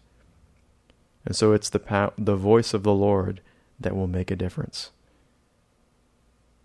And 1.24 1.36
so 1.36 1.52
it's 1.52 1.70
the, 1.70 2.12
the 2.18 2.36
voice 2.36 2.74
of 2.74 2.82
the 2.82 2.92
Lord 2.92 3.40
that 3.78 3.96
will 3.96 4.08
make 4.08 4.30
a 4.30 4.36
difference. 4.36 4.90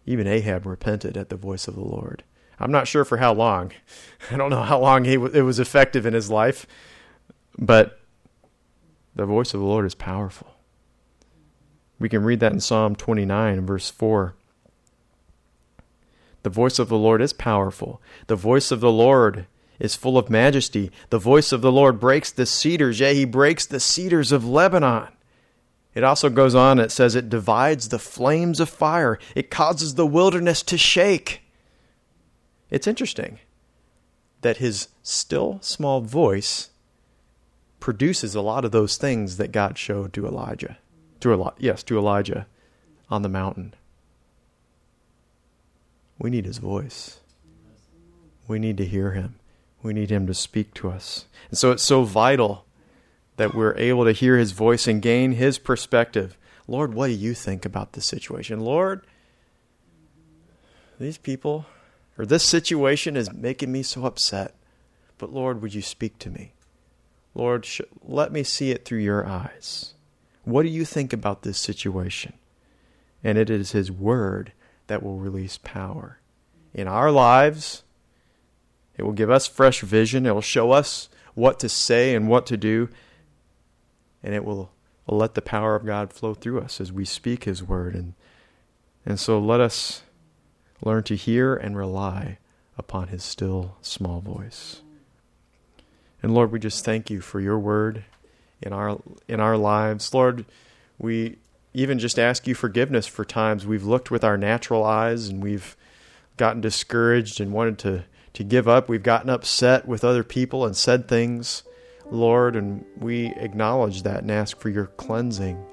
Even 0.05 0.25
Ahab 0.25 0.65
repented 0.65 1.17
at 1.17 1.29
the 1.29 1.35
voice 1.35 1.67
of 1.67 1.75
the 1.75 1.83
Lord. 1.83 2.23
I'm 2.59 2.71
not 2.71 2.87
sure 2.87 3.05
for 3.05 3.17
how 3.17 3.33
long. 3.33 3.71
I 4.31 4.37
don't 4.37 4.49
know 4.49 4.63
how 4.63 4.79
long 4.79 5.05
he, 5.05 5.13
it 5.13 5.43
was 5.43 5.59
effective 5.59 6.05
in 6.05 6.13
his 6.13 6.31
life, 6.31 6.65
but 7.57 7.99
the 9.15 9.25
voice 9.25 9.53
of 9.53 9.59
the 9.59 9.65
Lord 9.65 9.85
is 9.85 9.95
powerful. 9.95 10.56
We 11.99 12.09
can 12.09 12.23
read 12.23 12.39
that 12.39 12.53
in 12.53 12.59
Psalm 12.59 12.95
29, 12.95 13.65
verse 13.65 13.89
4. 13.89 14.35
The 16.43 16.49
voice 16.49 16.79
of 16.79 16.89
the 16.89 16.97
Lord 16.97 17.21
is 17.21 17.33
powerful. 17.33 18.01
The 18.27 18.35
voice 18.35 18.71
of 18.71 18.79
the 18.79 18.91
Lord 18.91 19.47
is 19.79 19.95
full 19.95 20.17
of 20.17 20.29
majesty. 20.29 20.91
The 21.09 21.19
voice 21.19 21.51
of 21.51 21.61
the 21.61 21.71
Lord 21.71 21.99
breaks 21.99 22.31
the 22.31 22.45
cedars, 22.45 22.99
yea, 22.99 23.13
he 23.13 23.25
breaks 23.25 23.65
the 23.65 23.79
cedars 23.79 24.31
of 24.31 24.45
Lebanon. 24.45 25.09
It 25.93 26.03
also 26.03 26.29
goes 26.29 26.53
on, 26.53 26.79
it 26.79 26.91
says 26.91 27.15
it 27.15 27.29
divides 27.29 27.89
the 27.89 27.99
flames 27.99 28.59
of 28.59 28.69
fire, 28.69 29.17
it 29.35 29.49
causes 29.49 29.95
the 29.95 30.05
wilderness 30.05 30.61
to 30.63 30.77
shake. 30.77 31.41
It's 32.69 32.87
interesting 32.87 33.39
that 34.41 34.57
his 34.57 34.89
still 35.01 35.57
small 35.61 36.01
voice 36.01 36.69
produces 37.79 38.35
a 38.35 38.41
lot 38.41 38.63
of 38.63 38.71
those 38.71 38.97
things 38.97 39.37
that 39.37 39.51
God 39.51 39.77
showed 39.77 40.13
to 40.13 40.27
Elijah. 40.27 40.77
To 41.27 41.33
Eli- 41.33 41.51
yes, 41.57 41.83
to 41.83 41.97
Elijah 41.97 42.47
on 43.09 43.21
the 43.21 43.27
mountain. 43.27 43.73
We 46.17 46.29
need 46.29 46.45
his 46.45 46.59
voice. 46.59 47.19
We 48.47 48.59
need 48.59 48.77
to 48.77 48.85
hear 48.85 49.11
him. 49.11 49.35
We 49.83 49.91
need 49.91 50.09
him 50.09 50.25
to 50.27 50.33
speak 50.33 50.73
to 50.75 50.89
us. 50.89 51.25
And 51.49 51.57
so 51.57 51.71
it's 51.71 51.83
so 51.83 52.03
vital 52.03 52.63
that 53.35 53.53
we're 53.53 53.75
able 53.75 54.05
to 54.05 54.13
hear 54.13 54.37
his 54.37 54.53
voice 54.53 54.87
and 54.87 55.01
gain 55.01 55.33
his 55.33 55.59
perspective. 55.59 56.37
Lord, 56.65 56.93
what 56.93 57.07
do 57.07 57.13
you 57.13 57.33
think 57.33 57.65
about 57.65 57.91
this 57.91 58.05
situation? 58.05 58.61
Lord, 58.61 59.05
these 60.97 61.17
people 61.17 61.65
or 62.17 62.25
this 62.25 62.43
situation 62.43 63.17
is 63.17 63.33
making 63.33 63.69
me 63.69 63.83
so 63.83 64.05
upset. 64.05 64.55
But 65.17 65.33
Lord, 65.33 65.61
would 65.61 65.73
you 65.73 65.81
speak 65.81 66.19
to 66.19 66.29
me? 66.29 66.53
Lord, 67.35 67.65
sh- 67.65 67.81
let 68.01 68.31
me 68.31 68.43
see 68.43 68.71
it 68.71 68.85
through 68.85 68.99
your 68.99 69.27
eyes. 69.27 69.93
What 70.47 70.63
do 70.63 70.69
you 70.69 70.85
think 70.85 71.11
about 71.11 71.41
this 71.41 71.57
situation? 71.57 72.31
And 73.21 73.37
it 73.37 73.49
is 73.49 73.73
His 73.73 73.91
Word 73.91 74.53
that 74.87 75.03
will 75.03 75.17
release 75.17 75.57
power 75.57 76.21
in 76.73 76.87
our 76.87 77.11
lives. 77.11 77.83
It 78.95 79.03
will 79.03 79.11
give 79.11 79.29
us 79.29 79.45
fresh 79.45 79.81
vision. 79.81 80.25
It 80.25 80.33
will 80.33 80.39
show 80.39 80.71
us 80.71 81.09
what 81.33 81.59
to 81.59 81.67
say 81.67 82.15
and 82.15 82.29
what 82.29 82.45
to 82.45 82.55
do. 82.55 82.87
And 84.23 84.33
it 84.33 84.45
will, 84.45 84.71
will 85.05 85.17
let 85.17 85.33
the 85.33 85.41
power 85.41 85.75
of 85.75 85.85
God 85.85 86.13
flow 86.13 86.33
through 86.33 86.61
us 86.61 86.79
as 86.79 86.93
we 86.93 87.03
speak 87.03 87.43
His 87.43 87.61
Word. 87.61 87.93
And, 87.93 88.13
and 89.05 89.19
so 89.19 89.39
let 89.39 89.59
us 89.59 90.03
learn 90.81 91.03
to 91.03 91.17
hear 91.17 91.55
and 91.55 91.75
rely 91.75 92.37
upon 92.77 93.09
His 93.09 93.25
still 93.25 93.75
small 93.81 94.21
voice. 94.21 94.81
And 96.23 96.33
Lord, 96.33 96.53
we 96.53 96.59
just 96.59 96.85
thank 96.85 97.09
you 97.09 97.19
for 97.19 97.41
your 97.41 97.59
word 97.59 98.05
in 98.61 98.73
our 98.73 98.99
in 99.27 99.39
our 99.39 99.57
lives. 99.57 100.13
Lord, 100.13 100.45
we 100.97 101.37
even 101.73 101.99
just 101.99 102.17
ask 102.17 102.47
you 102.47 102.55
forgiveness 102.55 103.05
for 103.05 103.23
times 103.23 103.65
we've 103.65 103.83
looked 103.83 104.09
with 104.09 104.23
our 104.23 104.37
natural 104.37 104.83
eyes 104.83 105.27
and 105.27 105.43
we've 105.43 105.77
gotten 106.35 106.61
discouraged 106.61 107.39
and 107.39 107.51
wanted 107.51 107.77
to 107.79 108.05
to 108.33 108.43
give 108.43 108.67
up. 108.67 108.87
We've 108.87 109.03
gotten 109.03 109.29
upset 109.29 109.87
with 109.87 110.03
other 110.03 110.23
people 110.23 110.65
and 110.65 110.75
said 110.75 111.07
things, 111.07 111.63
Lord, 112.11 112.55
and 112.55 112.85
we 112.99 113.33
acknowledge 113.35 114.03
that 114.03 114.21
and 114.21 114.31
ask 114.31 114.59
for 114.59 114.69
your 114.69 114.87
cleansing. 114.87 115.63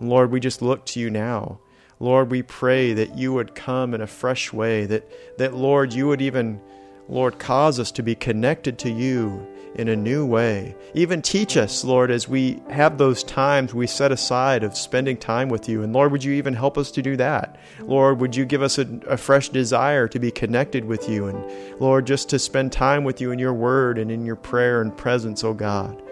Lord, 0.00 0.30
we 0.30 0.40
just 0.40 0.62
look 0.62 0.84
to 0.86 1.00
you 1.00 1.10
now. 1.10 1.60
Lord, 1.98 2.30
we 2.30 2.42
pray 2.42 2.94
that 2.94 3.16
you 3.16 3.32
would 3.34 3.54
come 3.54 3.92
in 3.94 4.00
a 4.00 4.06
fresh 4.06 4.52
way, 4.52 4.86
that, 4.86 5.10
that 5.38 5.54
Lord, 5.54 5.92
you 5.92 6.08
would 6.08 6.22
even, 6.22 6.60
Lord, 7.08 7.38
cause 7.38 7.78
us 7.78 7.92
to 7.92 8.02
be 8.02 8.14
connected 8.14 8.78
to 8.78 8.90
you 8.90 9.46
in 9.74 9.88
a 9.88 9.96
new 9.96 10.26
way. 10.26 10.74
Even 10.94 11.22
teach 11.22 11.56
us, 11.56 11.84
Lord, 11.84 12.10
as 12.10 12.28
we 12.28 12.60
have 12.70 12.98
those 12.98 13.22
times 13.22 13.72
we 13.72 13.86
set 13.86 14.10
aside 14.10 14.64
of 14.64 14.76
spending 14.76 15.16
time 15.16 15.48
with 15.48 15.68
you. 15.68 15.82
And 15.82 15.92
Lord, 15.92 16.10
would 16.12 16.24
you 16.24 16.32
even 16.32 16.54
help 16.54 16.76
us 16.76 16.90
to 16.92 17.02
do 17.02 17.16
that? 17.16 17.56
Lord, 17.80 18.20
would 18.20 18.34
you 18.34 18.44
give 18.44 18.62
us 18.62 18.78
a, 18.78 18.86
a, 19.06 19.16
fresh 19.16 19.48
desire 19.48 20.08
to 20.08 20.18
be 20.18 20.30
connected 20.30 20.84
with 20.84 21.08
you? 21.08 21.26
And 21.26 21.80
Lord, 21.80 22.06
just 22.06 22.28
to 22.30 22.38
spend 22.38 22.72
time 22.72 23.04
with 23.04 23.20
you 23.20 23.30
in 23.30 23.38
your 23.38 23.54
word 23.54 23.98
and 23.98 24.10
in 24.10 24.24
your 24.24 24.36
prayer 24.36 24.80
and 24.82 24.96
presence, 24.96 25.44
oh 25.44 25.54
God. 25.54 26.02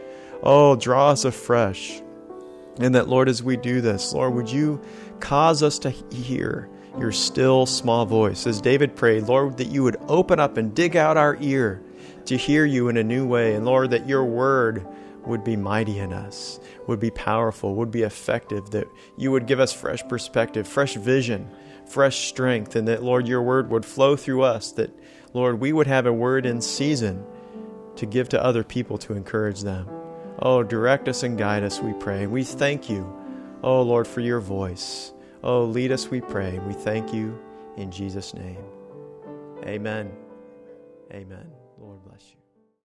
Oh, 0.43 0.77
draw 0.77 1.11
us 1.11 1.25
afresh. 1.25 2.01
And 2.81 2.95
that, 2.95 3.09
Lord, 3.09 3.29
as 3.29 3.43
we 3.43 3.57
do 3.57 3.81
this, 3.81 4.13
Lord, 4.13 4.35
would 4.35 4.51
you 4.51 4.81
cause 5.19 5.65
us 5.65 5.81
to 5.81 5.91
hear 5.91 6.69
your 6.97 7.11
still 7.11 7.67
small 7.67 8.07
voice? 8.07 8.47
As 8.47 8.61
David 8.61 8.95
prayed, 8.95 9.25
Lord, 9.25 9.57
that 9.57 9.67
you 9.67 9.83
would 9.83 9.97
open 10.07 10.39
up 10.39 10.57
and 10.57 10.75
dig 10.75 10.95
out 10.95 11.17
our 11.17 11.37
ear 11.41 11.83
to 12.29 12.37
hear 12.37 12.65
you 12.65 12.89
in 12.89 12.97
a 12.97 13.05
new 13.05 13.27
way. 13.27 13.55
And 13.55 13.65
Lord, 13.65 13.91
that 13.91 14.09
your 14.09 14.25
word 14.25 14.87
would 15.25 15.45
be 15.45 15.57
mighty 15.57 15.99
in 15.99 16.13
us, 16.13 16.61
would 16.87 17.01
be 17.01 17.11
powerful, 17.11 17.75
would 17.75 17.91
be 17.91 18.03
effective, 18.03 18.71
that 18.71 18.87
you 19.17 19.31
would 19.31 19.47
give 19.47 19.61
us 19.61 19.73
fresh 19.73 20.07
perspective, 20.09 20.67
fresh 20.67 20.95
vision, 20.95 21.51
fresh 21.87 22.29
strength, 22.29 22.77
and 22.77 22.89
that, 22.89 23.03
Lord, 23.03 23.27
your 23.27 23.43
word 23.43 23.71
would 23.71 23.85
flow 23.85 24.17
through 24.17 24.43
us, 24.43 24.73
that, 24.73 24.91
Lord, 25.35 25.61
we 25.61 25.73
would 25.73 25.87
have 25.87 26.07
a 26.07 26.13
word 26.13 26.47
in 26.47 26.61
season 26.61 27.25
to 27.97 28.07
give 28.07 28.29
to 28.31 28.43
other 28.43 28.65
people 28.65 28.97
to 28.99 29.15
encourage 29.15 29.63
them. 29.63 29.89
Oh, 30.39 30.63
direct 30.63 31.09
us 31.09 31.23
and 31.23 31.37
guide 31.37 31.65
us, 31.65 31.81
we 31.81 31.93
pray. 31.95 32.27
We 32.27 32.45
thank 32.45 32.89
you, 32.89 33.13
oh 33.63 33.83
Lord, 33.83 34.07
for 34.07 34.21
your 34.21 34.41
voice. 34.41 35.13
Oh, 35.43 35.65
lead 35.65 35.93
us, 35.93 36.09
we 36.09 36.21
pray. 36.21 36.59
We 36.61 36.75
thank 36.75 37.13
you 37.13 37.39
in 37.77 37.91
Jesus' 37.91 38.35
name. 38.35 38.63
Amen. 39.65 40.13
Amen. 41.13 41.58